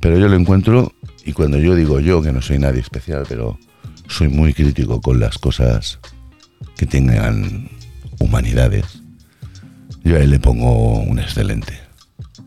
Pero 0.00 0.18
yo 0.18 0.28
lo 0.28 0.36
encuentro, 0.36 0.92
y 1.24 1.32
cuando 1.32 1.58
yo 1.58 1.74
digo 1.74 2.00
yo, 2.00 2.22
que 2.22 2.32
no 2.32 2.42
soy 2.42 2.58
nadie 2.58 2.80
especial, 2.80 3.24
pero 3.28 3.58
soy 4.08 4.28
muy 4.28 4.52
crítico 4.52 5.00
con 5.00 5.20
las 5.20 5.38
cosas 5.38 5.98
que 6.76 6.86
tengan 6.86 7.68
humanidades, 8.20 9.02
yo 10.04 10.16
a 10.16 10.20
él 10.20 10.30
le 10.30 10.38
pongo 10.38 10.98
un 11.00 11.18
excelente 11.18 11.88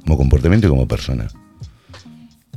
como 0.02 0.18
comportamiento 0.18 0.68
y 0.68 0.70
como 0.70 0.88
persona. 0.88 1.28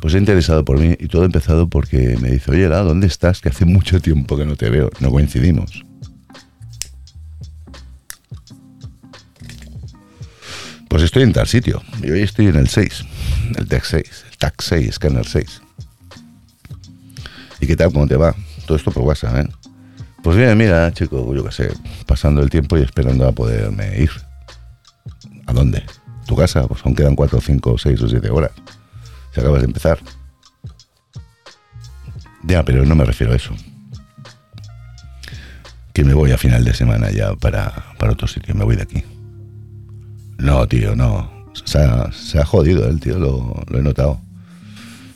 Pues 0.04 0.12
he 0.12 0.18
interesado 0.18 0.66
por 0.66 0.78
mí 0.78 0.94
y 1.00 1.08
todo 1.08 1.22
ha 1.22 1.24
empezado 1.24 1.66
porque 1.66 2.18
me 2.20 2.28
dice, 2.28 2.50
oye, 2.50 2.68
¿dónde 2.68 3.06
estás? 3.06 3.40
Que 3.40 3.48
hace 3.48 3.64
mucho 3.64 4.02
tiempo 4.02 4.36
que 4.36 4.44
no 4.44 4.54
te 4.54 4.68
veo, 4.68 4.90
no 5.00 5.10
coincidimos. 5.10 5.82
Pues 10.90 11.04
estoy 11.04 11.22
en 11.22 11.32
tal 11.32 11.46
sitio 11.46 11.82
y 12.02 12.10
hoy 12.10 12.20
estoy 12.20 12.48
en 12.48 12.56
el 12.56 12.68
6, 12.68 13.02
el 13.56 13.66
TAC 13.66 13.84
6, 13.84 14.24
el 14.30 14.36
TAC 14.36 14.54
6, 14.60 14.94
Scanner 14.96 15.26
6. 15.26 15.62
¿Y 17.60 17.66
qué 17.66 17.74
tal? 17.74 17.90
¿Cómo 17.90 18.06
te 18.06 18.16
va? 18.16 18.34
Todo 18.66 18.76
esto 18.76 18.90
por 18.90 19.04
WhatsApp, 19.04 19.36
¿eh? 19.38 19.48
Pues 20.22 20.36
bien, 20.36 20.54
mira, 20.58 20.92
chico, 20.92 21.34
yo 21.34 21.42
qué 21.42 21.50
sé, 21.50 21.72
pasando 22.04 22.42
el 22.42 22.50
tiempo 22.50 22.76
y 22.76 22.82
esperando 22.82 23.26
a 23.26 23.32
poderme 23.32 23.98
ir. 24.02 24.10
¿A 25.46 25.54
dónde? 25.54 25.82
tu 26.26 26.36
casa, 26.36 26.68
pues 26.68 26.82
aún 26.84 26.94
quedan 26.94 27.16
4, 27.16 27.40
5, 27.40 27.78
6 27.78 28.02
o 28.02 28.08
7 28.10 28.28
horas. 28.28 28.50
Si 29.34 29.40
acabas 29.40 29.62
de 29.62 29.66
empezar. 29.66 29.98
Ya, 32.44 32.64
pero 32.64 32.84
no 32.84 32.94
me 32.94 33.04
refiero 33.04 33.32
a 33.32 33.36
eso. 33.36 33.54
Que 35.92 36.04
me 36.04 36.14
voy 36.14 36.30
a 36.30 36.38
final 36.38 36.64
de 36.64 36.74
semana 36.74 37.10
ya 37.10 37.34
para, 37.34 37.94
para 37.98 38.12
otro 38.12 38.28
sitio, 38.28 38.54
me 38.54 38.64
voy 38.64 38.76
de 38.76 38.82
aquí. 38.82 39.02
No, 40.38 40.66
tío, 40.68 40.94
no. 40.94 41.32
Se 41.64 41.78
ha, 41.78 42.12
se 42.12 42.38
ha 42.38 42.44
jodido 42.44 42.88
el 42.88 43.00
tío, 43.00 43.18
lo, 43.18 43.64
he 43.72 43.82
notado. 43.82 44.20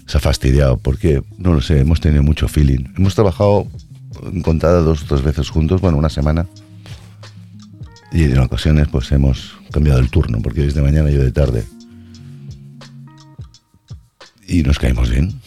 Se 0.07 0.19
ha 0.19 0.21
fastidiado, 0.21 0.79
porque, 0.79 1.23
no 1.37 1.53
lo 1.53 1.61
sé, 1.61 1.81
hemos 1.81 2.01
tenido 2.01 2.23
mucho 2.23 2.49
feeling. 2.49 2.87
Hemos 2.97 3.15
trabajado 3.15 3.67
en 4.25 4.43
contada 4.43 4.81
dos 4.81 5.03
o 5.03 5.07
tres 5.07 5.23
veces 5.23 5.51
juntos, 5.51 5.81
bueno, 5.81 5.99
una 5.99 6.09
semana. 6.09 6.47
Y 8.11 8.25
en 8.25 8.39
ocasiones 8.39 8.89
pues 8.89 9.13
hemos 9.13 9.59
cambiado 9.71 10.01
el 10.01 10.11
turno, 10.11 10.39
porque 10.43 10.67
es 10.67 10.75
de 10.75 10.83
mañana 10.83 11.11
y 11.11 11.15
yo 11.15 11.23
de 11.23 11.33
tarde. 11.33 11.65
Y 14.49 14.63
nos 14.63 14.79
caímos 14.79 15.11
bien. 15.11 15.41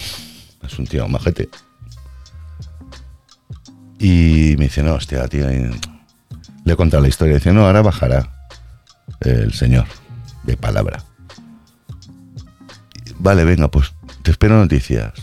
Es 0.64 0.78
un 0.78 0.86
tío 0.86 1.08
majete. 1.08 1.50
Y 4.00 4.56
me 4.58 4.66
dice, 4.66 4.84
no, 4.84 4.94
hostia, 4.94 5.28
tío. 5.28 5.48
Le 5.50 6.74
he 6.74 6.76
contado 6.76 7.02
la 7.02 7.10
historia. 7.10 7.34
Dice, 7.36 7.52
no, 7.52 7.66
ahora 7.66 7.82
bajará 7.82 8.48
el 9.22 9.54
señor 9.54 9.86
de 10.44 10.56
palabra. 10.56 11.04
Vale, 13.18 13.44
venga, 13.44 13.70
pues 13.70 13.92
te 14.22 14.32
espero 14.32 14.56
noticias. 14.56 15.14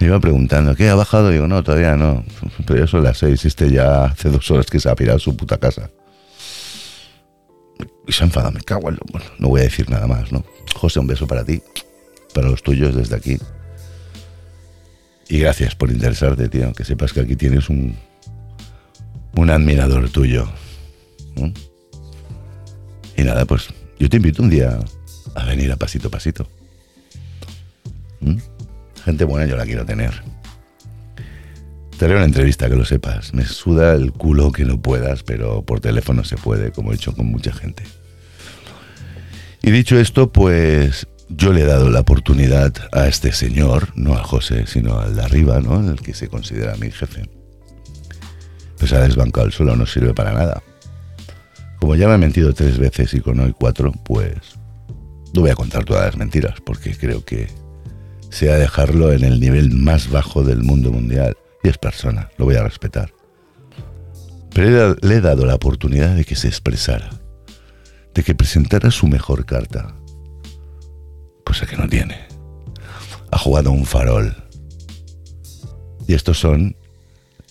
Me 0.00 0.06
iba 0.06 0.18
preguntando, 0.18 0.74
¿qué 0.74 0.88
ha 0.88 0.94
bajado? 0.94 1.28
Digo, 1.28 1.46
no, 1.46 1.62
todavía 1.62 1.96
no. 1.96 2.24
Pero 2.66 2.80
ya 2.80 2.86
son 2.86 3.04
las 3.04 3.18
seis. 3.18 3.44
Este 3.44 3.70
ya 3.70 4.06
hace 4.06 4.30
dos 4.30 4.50
horas 4.50 4.66
que 4.66 4.80
se 4.80 4.88
ha 4.88 4.94
pirado 4.94 5.18
su 5.18 5.36
puta 5.36 5.58
casa. 5.58 5.90
Y 8.06 8.12
se 8.12 8.24
enfada, 8.24 8.50
me 8.50 8.62
cago 8.62 8.88
en 8.88 8.96
lo... 8.96 9.02
Bueno, 9.12 9.26
no 9.38 9.48
voy 9.48 9.60
a 9.60 9.64
decir 9.64 9.90
nada 9.90 10.06
más, 10.06 10.32
¿no? 10.32 10.42
José, 10.74 11.00
un 11.00 11.06
beso 11.06 11.26
para 11.26 11.44
ti, 11.44 11.62
para 12.32 12.48
los 12.48 12.62
tuyos 12.62 12.94
desde 12.94 13.16
aquí. 13.16 13.38
Y 15.28 15.38
gracias 15.38 15.74
por 15.74 15.90
interesarte, 15.90 16.48
tío. 16.48 16.72
Que 16.72 16.84
sepas 16.84 17.12
que 17.12 17.20
aquí 17.20 17.36
tienes 17.36 17.68
un, 17.68 17.96
un 19.36 19.50
admirador 19.50 20.10
tuyo. 20.10 20.48
Y 23.16 23.22
nada, 23.22 23.44
pues 23.44 23.68
yo 23.98 24.08
te 24.08 24.16
invito 24.16 24.42
un 24.42 24.50
día 24.50 24.78
a 25.34 25.44
venir 25.46 25.70
a 25.72 25.76
pasito 25.76 26.08
a 26.08 26.10
pasito. 26.10 26.48
¿Mm? 28.20 28.36
Gente 29.04 29.24
buena 29.24 29.46
yo 29.46 29.56
la 29.56 29.64
quiero 29.64 29.84
tener. 29.84 30.12
te 31.98 32.04
haré 32.04 32.16
una 32.16 32.24
entrevista, 32.24 32.68
que 32.68 32.76
lo 32.76 32.84
sepas. 32.84 33.32
Me 33.32 33.44
suda 33.46 33.94
el 33.94 34.12
culo 34.12 34.52
que 34.52 34.64
no 34.64 34.80
puedas, 34.80 35.22
pero 35.22 35.62
por 35.62 35.80
teléfono 35.80 36.24
se 36.24 36.36
puede, 36.36 36.72
como 36.72 36.92
he 36.92 36.96
hecho 36.96 37.14
con 37.14 37.26
mucha 37.26 37.52
gente. 37.52 37.84
Y 39.62 39.70
dicho 39.70 39.98
esto, 39.98 40.32
pues 40.32 41.06
yo 41.28 41.52
le 41.52 41.62
he 41.62 41.66
dado 41.66 41.90
la 41.90 42.00
oportunidad 42.00 42.72
a 42.92 43.06
este 43.06 43.32
señor, 43.32 43.88
no 43.94 44.14
a 44.14 44.24
José, 44.24 44.66
sino 44.66 44.98
al 44.98 45.14
de 45.14 45.22
arriba, 45.22 45.60
¿no? 45.60 45.88
El 45.90 46.00
que 46.00 46.14
se 46.14 46.28
considera 46.28 46.76
mi 46.76 46.90
jefe. 46.90 47.28
Pues 48.78 48.92
ha 48.92 49.00
desbancado 49.00 49.46
el 49.46 49.52
suelo, 49.52 49.76
no 49.76 49.86
sirve 49.86 50.14
para 50.14 50.32
nada. 50.32 50.62
Como 51.78 51.96
ya 51.96 52.08
me 52.08 52.14
ha 52.14 52.18
mentido 52.18 52.52
tres 52.52 52.78
veces 52.78 53.14
y 53.14 53.20
con 53.20 53.40
hoy 53.40 53.54
cuatro, 53.58 53.92
pues 54.04 54.36
no 55.34 55.40
voy 55.40 55.50
a 55.50 55.54
contar 55.54 55.84
todas 55.84 56.04
las 56.04 56.16
mentiras, 56.16 56.60
porque 56.64 56.96
creo 56.96 57.24
que 57.24 57.48
sea 58.30 58.56
dejarlo 58.56 59.12
en 59.12 59.24
el 59.24 59.40
nivel 59.40 59.70
más 59.70 60.10
bajo 60.10 60.42
del 60.42 60.62
mundo 60.62 60.90
mundial. 60.90 61.36
Y 61.64 61.68
es 61.68 61.78
persona, 61.78 62.30
lo 62.38 62.44
voy 62.44 62.56
a 62.56 62.64
respetar. 62.64 63.12
Pero 64.54 64.96
le 65.00 65.14
he 65.14 65.20
dado 65.20 65.46
la 65.46 65.54
oportunidad 65.54 66.14
de 66.14 66.24
que 66.24 66.36
se 66.36 66.48
expresara, 66.48 67.10
de 68.14 68.22
que 68.22 68.34
presentara 68.34 68.90
su 68.90 69.06
mejor 69.06 69.46
carta, 69.46 69.94
cosa 71.44 71.66
que 71.66 71.76
no 71.76 71.88
tiene. 71.88 72.26
Ha 73.30 73.38
jugado 73.38 73.70
un 73.70 73.86
farol. 73.86 74.36
Y 76.06 76.14
estos 76.14 76.38
son 76.38 76.76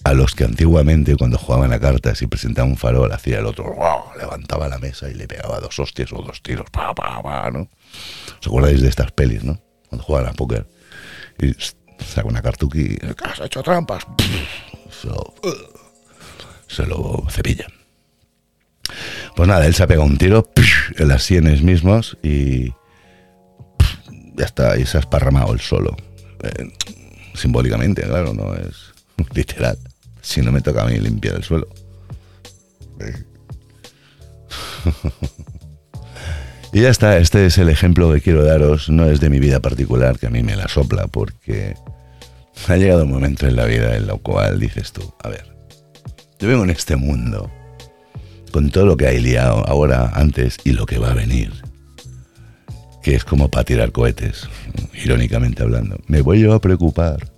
a 0.04 0.14
los 0.14 0.34
que 0.34 0.44
antiguamente 0.44 1.16
cuando 1.16 1.38
jugaban 1.38 1.74
a 1.74 1.80
cartas 1.80 2.22
y 2.22 2.28
presentaba 2.28 2.68
un 2.68 2.78
farol 2.78 3.12
hacía 3.12 3.40
el 3.40 3.46
otro, 3.46 3.76
levantaba 4.18 4.68
la 4.68 4.80
mesa 4.80 5.10
y 5.10 5.14
le 5.14 5.28
pegaba 5.28 5.60
dos 5.60 5.78
hostias 5.80 6.12
o 6.14 6.22
dos 6.22 6.42
tiros, 6.42 6.70
pa, 6.72 6.94
pa, 6.94 7.22
pa, 7.22 7.52
¿no? 7.52 7.70
¿Os 8.40 8.48
acordáis 8.48 8.82
de 8.82 8.90
estas 8.90 9.12
pelis, 9.12 9.44
no? 9.44 9.62
Cuando 9.90 10.04
jugaban 10.04 10.30
a 10.30 10.34
póker 10.34 10.68
y 11.40 11.54
saca 12.04 12.28
una 12.28 12.42
cartuki, 12.42 12.98
has 13.24 13.40
hecho 13.42 13.62
trampas, 13.62 14.06
se 14.90 15.08
lo, 15.08 15.34
se 16.68 16.86
lo 16.86 17.24
cepillan. 17.30 17.72
Pues 19.36 19.48
nada, 19.48 19.66
él 19.66 19.76
se 19.76 19.84
ha 19.84 19.88
pegado 19.88 20.08
un 20.08 20.18
tiro 20.18 20.50
en 20.98 21.08
las 21.08 21.24
sienes 21.24 21.62
mismos 21.62 22.18
y 22.24 22.74
ya 24.42 24.46
está, 24.46 24.76
y 24.76 24.88
se 24.88 24.98
ha 24.98 25.02
esparramado 25.02 25.54
el 25.54 25.60
solo. 25.60 25.96
Eh, 26.42 26.74
simbólicamente, 27.36 28.02
claro, 28.02 28.34
no 28.34 28.56
es 28.56 28.92
literal. 29.36 29.78
Si 30.20 30.42
no 30.42 30.52
me 30.52 30.62
toca 30.62 30.82
a 30.82 30.88
mí 30.88 30.98
limpiar 30.98 31.36
el 31.36 31.44
suelo. 31.44 31.68
y 36.74 36.82
ya 36.82 36.90
está, 36.90 37.20
este 37.20 37.46
es 37.46 37.60
el 37.60 37.70
ejemplo 37.70 38.12
que 38.12 38.22
quiero 38.22 38.44
daros. 38.44 38.90
No 38.90 39.06
es 39.06 39.20
de 39.20 39.30
mi 39.30 39.40
vida 39.40 39.60
particular, 39.60 40.18
que 40.18 40.26
a 40.26 40.32
mí 40.32 40.42
me 40.42 40.56
la 40.56 40.68
sopla, 40.68 41.06
porque 41.06 41.76
ha 42.68 42.78
llegado 42.78 43.04
un 43.04 43.12
momento 43.12 43.46
en 43.46 43.56
la 43.56 43.66
vida 43.66 43.96
en 43.96 44.08
lo 44.08 44.18
cual 44.18 44.60
dices 44.60 44.92
tú, 44.92 45.14
a 45.22 45.30
ver, 45.30 45.56
yo 46.40 46.48
vengo 46.48 46.64
en 46.64 46.72
este 46.72 46.96
mundo 46.96 47.52
con 48.52 48.72
todo 48.72 48.88
lo 48.88 48.98
que 48.98 49.06
hay 49.06 49.20
liado 49.20 49.64
ahora, 49.68 50.12
antes 50.16 50.58
y 50.64 50.72
lo 50.72 50.88
que 50.88 50.98
va 50.98 51.12
a 51.12 51.14
venir 51.14 51.71
que 53.02 53.16
es 53.16 53.26
como 53.26 53.50
para 53.50 53.64
tirar 53.64 53.92
cohetes, 53.92 54.48
irónicamente 55.04 55.64
hablando. 55.64 55.98
Me 56.08 56.22
voy 56.22 56.40
yo 56.42 56.54
a 56.54 56.62
preocupar 56.62 57.32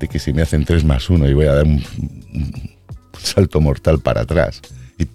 de 0.00 0.08
que 0.08 0.18
si 0.18 0.32
me 0.32 0.42
hacen 0.42 0.64
3 0.64 0.84
más 0.84 1.08
1 1.08 1.28
y 1.28 1.34
voy 1.34 1.46
a 1.46 1.54
dar 1.54 1.66
un, 1.66 1.84
salto 3.22 3.60
mortal 3.60 4.00
para 4.00 4.22
atrás 4.22 4.60
y, 4.98 5.06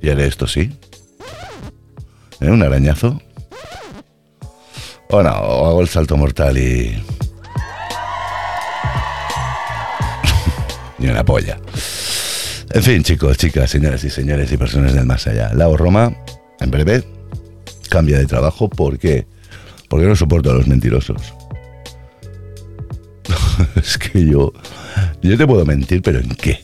y 0.00 0.08
haré 0.08 0.26
esto 0.26 0.46
sí. 0.46 0.72
¿Eh? 2.40 2.50
Un 2.50 2.62
arañazo. 2.62 3.20
O 5.10 5.22
no, 5.22 5.30
o 5.30 5.66
hago 5.66 5.80
el 5.80 5.88
salto 5.88 6.16
mortal 6.16 6.56
y... 6.56 7.02
y 10.98 11.08
una 11.08 11.24
polla. 11.24 11.58
En 12.72 12.82
fin, 12.84 13.02
chicos, 13.02 13.36
chicas, 13.36 13.68
señoras 13.68 14.04
y 14.04 14.10
señores 14.10 14.52
y 14.52 14.56
personas 14.56 14.94
del 14.94 15.04
más 15.04 15.26
allá. 15.26 15.52
Lao 15.54 15.76
Roma, 15.76 16.16
en 16.60 16.70
breve, 16.70 17.04
cambia 17.90 18.16
de 18.16 18.26
trabajo. 18.26 18.70
¿Por 18.70 18.98
qué? 18.98 19.26
Porque 19.88 20.06
no 20.06 20.16
soporto 20.16 20.50
a 20.50 20.54
los 20.54 20.66
mentirosos. 20.66 21.34
es 23.76 23.98
que 23.98 24.24
yo. 24.24 24.52
Yo 25.20 25.36
te 25.36 25.46
puedo 25.46 25.66
mentir, 25.66 26.00
pero 26.00 26.18
¿en 26.18 26.30
qué? 26.30 26.60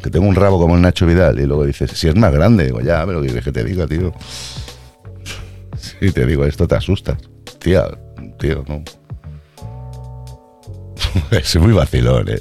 Que 0.00 0.10
tengo 0.10 0.26
un 0.26 0.36
rabo 0.36 0.60
como 0.60 0.76
el 0.76 0.82
Nacho 0.82 1.06
Vidal 1.06 1.40
y 1.40 1.46
luego 1.46 1.64
dices, 1.64 1.90
si 1.90 2.06
es 2.06 2.14
más 2.14 2.32
grande, 2.32 2.66
digo, 2.66 2.80
ya, 2.80 3.04
pero 3.04 3.20
¿qué 3.22 3.40
que 3.40 3.52
te 3.52 3.64
diga, 3.64 3.86
tío? 3.86 4.12
Si 6.00 6.10
te 6.10 6.26
digo 6.26 6.44
esto, 6.44 6.66
te 6.66 6.74
asustas. 6.74 7.16
Tía, 7.58 7.86
tío, 8.38 8.64
no. 8.66 8.82
es 11.30 11.56
muy 11.56 11.72
vacilón, 11.72 12.28
¿eh? 12.28 12.40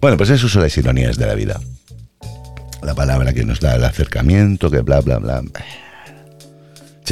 Bueno, 0.00 0.16
pues 0.16 0.30
eso 0.30 0.48
son 0.48 0.62
las 0.62 0.76
ironías 0.76 1.16
de 1.16 1.26
la 1.26 1.34
vida. 1.34 1.60
La 2.82 2.94
palabra 2.94 3.32
que 3.32 3.44
nos 3.44 3.60
da 3.60 3.76
el 3.76 3.84
acercamiento, 3.84 4.70
que 4.70 4.80
bla, 4.80 5.00
bla, 5.00 5.18
bla 5.18 5.42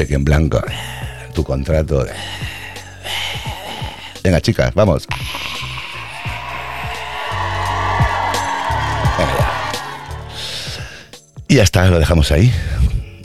cheque 0.01 0.15
en 0.15 0.25
blanco, 0.25 0.63
tu 1.35 1.45
contrato. 1.45 2.07
Venga, 4.25 4.41
chicas, 4.41 4.73
vamos. 4.75 5.07
Y 11.49 11.57
ya 11.57 11.65
está, 11.65 11.87
lo 11.91 11.99
dejamos 11.99 12.33
ahí. 12.33 12.51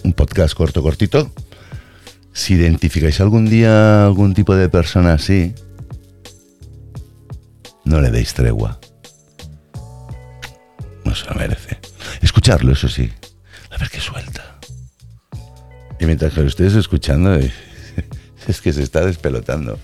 Un 0.03 0.11
podcast 0.11 0.53
corto, 0.53 0.83
cortito. 0.83 1.31
Si 2.33 2.55
identificáis 2.55 3.21
algún 3.21 3.49
día 3.49 4.05
algún 4.05 4.33
tipo 4.33 4.53
de 4.53 4.67
persona 4.67 5.13
así, 5.13 5.55
no 7.85 8.01
le 8.01 8.11
deis 8.11 8.33
tregua. 8.33 8.81
No 11.05 11.15
se 11.15 11.25
lo 11.27 11.35
merece. 11.35 11.77
Escucharlo, 12.21 12.73
eso 12.73 12.89
sí. 12.89 13.13
A 13.71 13.77
ver 13.77 13.89
qué 13.89 14.01
suelta. 14.01 14.54
Mientras 16.05 16.33
que 16.33 16.41
lo 16.41 16.47
estés 16.47 16.75
escuchando, 16.75 17.35
es 18.47 18.61
que 18.61 18.73
se 18.73 18.83
está 18.83 19.05
despelotando. 19.05 19.79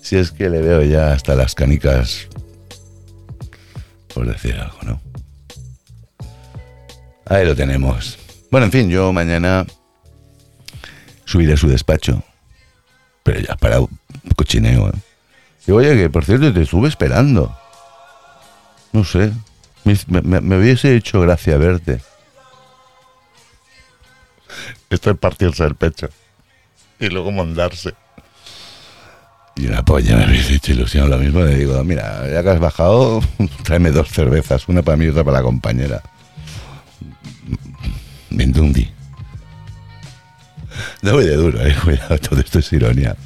Si 0.00 0.16
es 0.16 0.30
que 0.32 0.48
le 0.48 0.62
veo 0.62 0.82
ya 0.82 1.12
hasta 1.12 1.34
las 1.34 1.54
canicas, 1.54 2.28
por 4.14 4.26
decir 4.26 4.54
algo, 4.54 4.78
¿no? 4.82 5.00
Ahí 7.26 7.44
lo 7.44 7.54
tenemos. 7.54 8.18
Bueno, 8.50 8.66
en 8.66 8.72
fin, 8.72 8.88
yo 8.88 9.12
mañana 9.12 9.66
subiré 11.24 11.54
a 11.54 11.56
su 11.56 11.68
despacho. 11.68 12.22
Pero 13.22 13.40
ya 13.40 13.56
para 13.56 13.80
cochineo, 14.36 14.88
¿eh? 14.88 14.98
Y 15.66 15.72
oye, 15.72 15.96
que 15.96 16.08
por 16.08 16.24
cierto 16.24 16.54
te 16.54 16.62
estuve 16.62 16.88
esperando. 16.88 17.54
No 18.92 19.04
sé. 19.04 19.32
me 19.84 20.56
hubiese 20.56 20.94
hecho 20.94 21.20
gracia 21.20 21.58
verte. 21.58 22.00
Esto 24.90 25.10
es 25.10 25.18
partirse 25.18 25.64
el 25.64 25.74
pecho. 25.74 26.08
Y 26.98 27.08
luego 27.08 27.32
mandarse. 27.32 27.94
Y 29.56 29.66
una 29.66 29.84
polla 29.84 30.16
me 30.16 30.24
habéis 30.24 30.48
dicho 30.48 30.72
ilusión. 30.72 31.10
Lo 31.10 31.18
mismo 31.18 31.40
le 31.40 31.56
digo, 31.56 31.82
mira, 31.82 32.28
ya 32.30 32.42
que 32.42 32.50
has 32.50 32.60
bajado, 32.60 33.22
tráeme 33.64 33.90
dos 33.90 34.08
cervezas, 34.08 34.68
una 34.68 34.82
para 34.82 34.96
mí 34.96 35.06
y 35.06 35.08
otra 35.08 35.24
para 35.24 35.38
la 35.38 35.42
compañera. 35.42 36.02
Mindundi. 38.30 38.92
No 41.02 41.12
voy 41.12 41.24
de 41.24 41.36
duro, 41.36 41.64
eh, 41.64 41.74
cuidado, 41.84 42.18
todo 42.18 42.40
esto 42.40 42.58
es 42.58 42.72
ironía. 42.72 43.16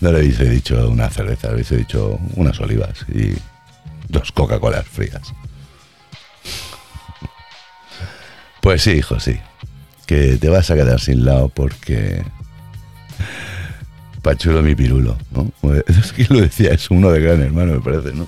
No 0.00 0.12
le 0.12 0.20
hubiese 0.20 0.44
dicho 0.48 0.88
una 0.88 1.08
cerveza, 1.08 1.48
le 1.48 1.54
hubiese 1.54 1.76
dicho 1.76 2.20
unas 2.36 2.60
olivas 2.60 3.04
y 3.08 3.32
dos 4.08 4.30
Coca-Colas 4.32 4.86
frías. 4.86 5.32
Pues 8.60 8.82
sí, 8.82 8.92
hijo, 8.92 9.18
sí 9.18 9.40
que 10.08 10.38
te 10.38 10.48
vas 10.48 10.70
a 10.70 10.74
quedar 10.74 11.00
sin 11.00 11.26
lado 11.26 11.50
porque 11.50 12.24
Pachulo 14.22 14.62
mi 14.62 14.74
pirulo, 14.74 15.18
¿no? 15.30 15.52
Es 15.86 16.12
que 16.14 16.26
lo 16.32 16.40
decía, 16.40 16.72
es 16.72 16.90
uno 16.90 17.10
de 17.10 17.20
gran 17.20 17.42
hermano, 17.42 17.74
me 17.74 17.80
parece, 17.80 18.14
¿no? 18.14 18.26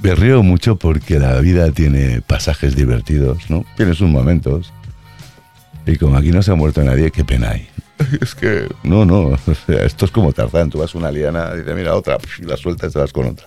Me 0.00 0.16
río 0.16 0.42
mucho 0.42 0.74
porque 0.74 1.20
la 1.20 1.38
vida 1.38 1.70
tiene 1.70 2.20
pasajes 2.22 2.74
divertidos, 2.74 3.48
¿no? 3.48 3.64
Tiene 3.76 3.94
sus 3.94 4.08
momentos. 4.08 4.72
Y 5.86 5.96
como 5.96 6.16
aquí 6.16 6.32
no 6.32 6.42
se 6.42 6.50
ha 6.50 6.56
muerto 6.56 6.82
nadie, 6.82 7.12
qué 7.12 7.24
pena 7.24 7.50
hay. 7.50 7.68
Es 8.20 8.34
que, 8.34 8.66
no, 8.82 9.04
no, 9.04 9.38
esto 9.68 10.04
es 10.06 10.10
como 10.10 10.32
Tarzán, 10.32 10.70
tú 10.70 10.78
vas 10.78 10.92
a 10.92 10.98
una 10.98 11.12
liana, 11.12 11.52
y 11.54 11.58
dices, 11.58 11.76
mira, 11.76 11.94
otra, 11.94 12.18
y 12.40 12.46
la 12.46 12.56
sueltas 12.56 12.90
y 12.90 12.94
te 12.94 12.98
vas 12.98 13.12
con 13.12 13.26
otra. 13.26 13.46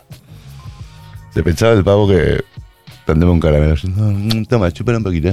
Se 1.33 1.43
pensaba 1.43 1.73
el 1.73 1.83
pavo 1.83 2.07
que 2.07 2.41
dándome 3.07 3.31
un 3.31 3.39
caramelo. 3.39 3.75
Toma, 4.47 4.71
chúpala 4.71 4.97
un 4.97 5.03
poquito. 5.03 5.29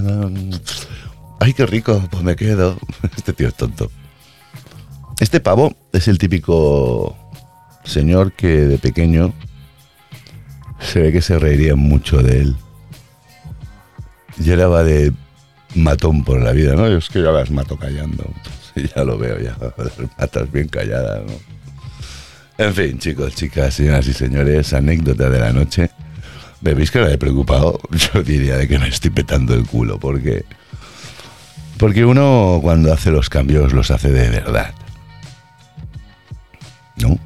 Ay, 1.41 1.55
qué 1.55 1.67
rico, 1.67 2.03
pues 2.11 2.23
me 2.23 2.37
quedo. 2.37 2.79
Este 3.17 3.33
tío 3.33 3.49
es 3.49 3.55
tonto. 3.55 3.91
Este 5.21 5.41
pavo 5.41 5.75
es 5.93 6.09
el 6.09 6.19
típico 6.19 7.17
señor 7.85 8.33
que 8.33 8.49
de 8.49 8.79
pequeño 8.79 9.33
se 10.81 11.01
ve 11.01 11.13
que 11.13 11.23
se 11.23 11.39
reiría 11.39 11.77
mucho 11.77 12.23
de 12.23 12.43
él. 12.43 12.57
Y 14.39 14.51
era 14.51 14.67
va 14.67 14.83
de 14.83 15.13
matón 15.75 16.25
por 16.25 16.41
la 16.41 16.53
vida, 16.53 16.75
¿no? 16.75 16.87
Es 16.87 17.09
que 17.09 17.21
yo 17.21 17.33
las 17.33 17.51
mato 17.51 17.77
callando. 17.77 18.25
ya 18.97 19.05
lo 19.05 19.19
veo, 19.19 19.39
ya 19.39 19.57
matas 20.19 20.51
bien 20.51 20.69
calladas, 20.69 21.23
¿no? 21.27 21.33
En 22.59 22.75
fin, 22.75 22.99
chicos, 22.99 23.35
chicas, 23.35 23.75
señoras 23.75 24.07
y 24.07 24.13
señores, 24.13 24.73
anécdota 24.73 25.31
de 25.31 25.41
la 25.41 25.53
noche. 25.53 25.91
¿Me 26.63 26.75
veis 26.75 26.93
que 26.93 27.01
ahora 27.01 27.13
he 27.13 27.19
preocupado? 27.19 27.81
Yo 27.91 28.23
diría 28.23 28.57
de 28.57 28.69
que 28.69 28.79
me 28.79 28.89
estoy 28.89 29.11
petando 29.11 29.55
el 29.55 29.67
culo, 29.67 29.99
porque... 29.99 30.45
Porque 31.77 32.05
uno 32.05 32.61
cuando 32.63 32.93
hace 32.93 33.11
los 33.11 33.29
cambios 33.29 33.73
los 33.73 33.91
hace 33.91 34.13
de 34.13 34.31
verdad. 34.31 34.73
¿No? 36.97 37.19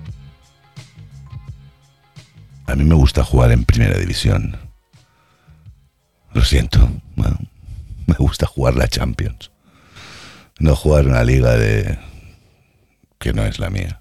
A 2.66 2.74
mí 2.74 2.84
me 2.84 2.94
gusta 2.94 3.22
jugar 3.22 3.52
en 3.52 3.64
primera 3.64 3.98
división. 3.98 4.56
Lo 6.32 6.42
siento. 6.42 6.88
me 8.06 8.14
gusta 8.18 8.46
jugar 8.46 8.76
la 8.76 8.88
Champions. 8.88 9.50
No 10.58 10.74
jugar 10.74 11.06
una 11.06 11.22
liga 11.22 11.58
de... 11.58 11.98
que 13.18 13.34
no 13.34 13.44
es 13.44 13.58
la 13.58 13.68
mía. 13.68 14.00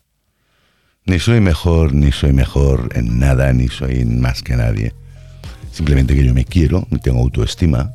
Ni 1.06 1.20
soy 1.20 1.42
mejor, 1.42 1.94
ni 1.94 2.14
soy 2.14 2.32
mejor 2.32 2.90
en 2.96 3.20
nada, 3.20 3.52
ni 3.52 3.68
soy 3.68 4.06
más 4.06 4.42
que 4.42 4.56
nadie. 4.56 4.94
Simplemente 5.76 6.16
que 6.16 6.24
yo 6.24 6.34
me 6.34 6.46
quiero, 6.46 6.88
tengo 7.04 7.20
autoestima. 7.20 7.94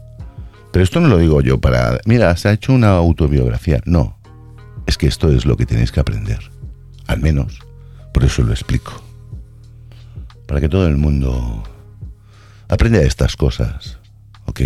Pero 0.70 0.84
esto 0.84 1.00
no 1.00 1.08
lo 1.08 1.16
digo 1.16 1.40
yo 1.40 1.58
para, 1.58 1.98
mira, 2.04 2.36
se 2.36 2.50
ha 2.50 2.52
hecho 2.52 2.74
una 2.74 2.90
autobiografía. 2.90 3.80
No, 3.86 4.18
es 4.84 4.98
que 4.98 5.06
esto 5.06 5.32
es 5.32 5.46
lo 5.46 5.56
que 5.56 5.64
tenéis 5.64 5.90
que 5.90 5.98
aprender. 5.98 6.40
Al 7.06 7.20
menos, 7.20 7.58
por 8.12 8.24
eso 8.24 8.42
lo 8.42 8.52
explico. 8.52 9.02
Para 10.46 10.60
que 10.60 10.68
todo 10.68 10.86
el 10.86 10.98
mundo 10.98 11.64
aprenda 12.68 13.00
estas 13.00 13.34
cosas, 13.34 13.98
¿ok? 14.44 14.60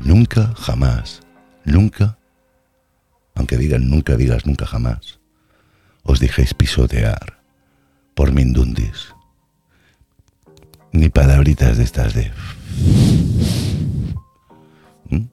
Nunca, 0.00 0.52
jamás, 0.54 1.22
nunca, 1.64 2.18
aunque 3.34 3.56
digan 3.56 3.88
nunca 3.88 4.18
digas 4.18 4.44
nunca 4.44 4.66
jamás, 4.66 5.18
os 6.02 6.20
dejéis 6.20 6.52
pisotear 6.52 7.40
por 8.14 8.32
Mindundis. 8.32 9.13
Ni 10.94 11.08
palabritas 11.08 11.76
de 11.76 11.82
estas 11.82 12.14
de... 12.14 12.30
¿Mm? 15.10 15.24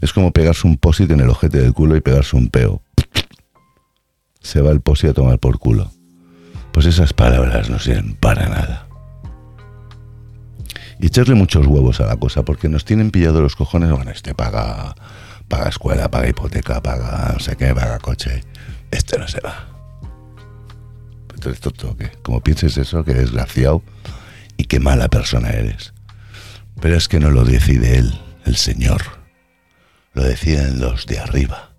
Es 0.00 0.12
como 0.12 0.32
pegarse 0.32 0.66
un 0.66 0.76
posit 0.76 1.10
en 1.12 1.20
el 1.20 1.30
ojete 1.30 1.60
del 1.60 1.72
culo 1.72 1.96
y 1.96 2.00
pegarse 2.00 2.36
un 2.36 2.48
peo. 2.48 2.82
Se 4.40 4.60
va 4.60 4.72
el 4.72 4.80
posit 4.80 5.10
a 5.10 5.14
tomar 5.14 5.38
por 5.38 5.60
culo. 5.60 5.92
Pues 6.72 6.86
esas 6.86 7.12
palabras 7.12 7.70
no 7.70 7.78
sirven 7.78 8.14
para 8.16 8.48
nada. 8.48 8.88
Y 10.98 11.06
echarle 11.06 11.36
muchos 11.36 11.66
huevos 11.66 12.00
a 12.00 12.06
la 12.06 12.16
cosa, 12.16 12.44
porque 12.44 12.68
nos 12.68 12.84
tienen 12.84 13.12
pillado 13.12 13.40
los 13.40 13.54
cojones. 13.54 13.92
Bueno, 13.92 14.10
este 14.10 14.34
paga, 14.34 14.96
paga 15.46 15.68
escuela, 15.68 16.10
paga 16.10 16.28
hipoteca, 16.28 16.82
paga 16.82 17.30
no 17.32 17.38
sé 17.38 17.56
qué, 17.56 17.72
paga 17.72 17.98
coche. 18.00 18.42
Este 18.90 19.18
no 19.18 19.28
se 19.28 19.40
va 19.40 19.70
esto 21.48 21.70
toque. 21.70 22.10
Como 22.22 22.42
pienses 22.42 22.76
eso, 22.76 23.04
que 23.04 23.14
desgraciado 23.14 23.82
y 24.60 24.64
qué 24.64 24.78
mala 24.78 25.08
persona 25.08 25.48
eres. 25.50 25.94
Pero 26.82 26.94
es 26.94 27.08
que 27.08 27.18
no 27.18 27.30
lo 27.30 27.44
decide 27.44 27.96
él, 27.96 28.20
el 28.44 28.56
Señor. 28.56 29.00
Lo 30.12 30.22
deciden 30.22 30.80
los 30.80 31.06
de 31.06 31.18
arriba. 31.18 31.70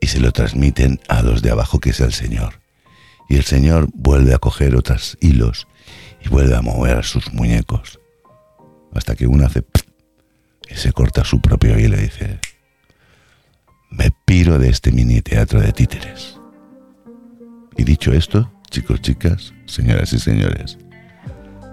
Y 0.00 0.06
se 0.06 0.20
lo 0.20 0.30
transmiten 0.30 1.00
a 1.08 1.20
los 1.22 1.42
de 1.42 1.50
abajo, 1.50 1.80
que 1.80 1.90
es 1.90 1.98
el 1.98 2.12
Señor. 2.12 2.60
Y 3.28 3.34
el 3.36 3.42
Señor 3.42 3.88
vuelve 3.92 4.34
a 4.34 4.38
coger 4.38 4.76
otros 4.76 5.18
hilos 5.20 5.66
y 6.24 6.28
vuelve 6.28 6.54
a 6.54 6.62
mover 6.62 6.98
a 6.98 7.02
sus 7.02 7.32
muñecos. 7.32 7.98
Hasta 8.94 9.16
que 9.16 9.26
uno 9.26 9.44
hace 9.44 9.64
y 10.70 10.76
se 10.76 10.92
corta 10.92 11.24
su 11.24 11.40
propio 11.40 11.76
hilo 11.76 11.96
y 11.96 12.02
dice, 12.02 12.38
me 13.90 14.12
piro 14.26 14.60
de 14.60 14.68
este 14.68 14.92
mini 14.92 15.22
teatro 15.22 15.60
de 15.60 15.72
títeres. 15.72 16.38
Y 17.76 17.82
dicho 17.82 18.12
esto, 18.12 18.48
chicos, 18.70 19.02
chicas, 19.02 19.52
señoras 19.66 20.12
y 20.12 20.20
señores, 20.20 20.78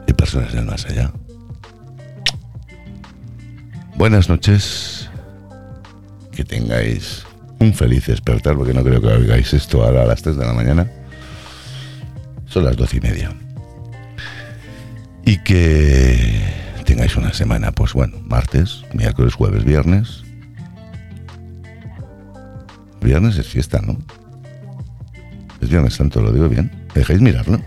y 0.08 0.14
personas 0.14 0.54
del 0.54 0.66
más 0.66 0.86
allá, 0.86 1.12
buenas 3.96 4.30
noches, 4.30 5.10
que 6.32 6.44
tengáis 6.44 7.26
un 7.60 7.74
feliz 7.74 8.08
despertar, 8.08 8.56
porque 8.56 8.74
no 8.74 8.84
creo 8.84 9.02
que 9.02 9.08
oigáis 9.08 9.54
esto 9.54 9.84
ahora 9.84 10.04
a 10.04 10.06
las 10.06 10.22
3 10.22 10.38
de 10.38 10.46
la 10.46 10.54
mañana. 10.54 10.92
Son 12.46 12.64
las 12.64 12.76
12 12.76 12.98
y 12.98 13.00
media. 13.02 13.34
Y 15.26 15.38
que 15.40 16.42
tengáis 16.86 17.16
una 17.16 17.34
semana, 17.34 17.72
pues 17.72 17.94
bueno, 17.94 18.18
martes, 18.24 18.84
miércoles, 18.94 19.34
jueves, 19.34 19.64
viernes. 19.64 20.24
Viernes 23.02 23.38
es 23.38 23.48
fiesta, 23.48 23.82
¿no? 23.82 23.98
Es 25.62 25.70
Viernes 25.70 25.94
Santo, 25.94 26.22
lo 26.22 26.32
digo 26.32 26.50
bien. 26.50 26.72
¿Me 26.94 27.00
dejáis 27.00 27.22
mirarlo? 27.22 27.62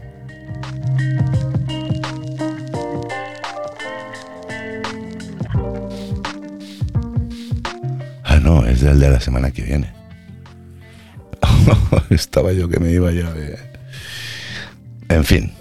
El 8.89 9.01
de 9.01 9.11
la 9.11 9.21
semana 9.21 9.51
que 9.51 9.63
viene. 9.63 9.93
Estaba 12.11 12.53
yo 12.53 12.71
que 12.71 12.81
me 12.81 12.91
iba 12.91 13.13
ya 13.13 13.31
de... 13.33 13.59
En 15.11 15.25
fin. 15.25 15.53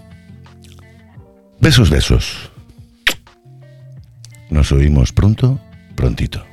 Besos, 1.59 1.89
besos. 1.89 2.51
Nos 4.49 4.71
oímos 4.71 5.11
pronto, 5.11 5.59
prontito. 5.95 6.45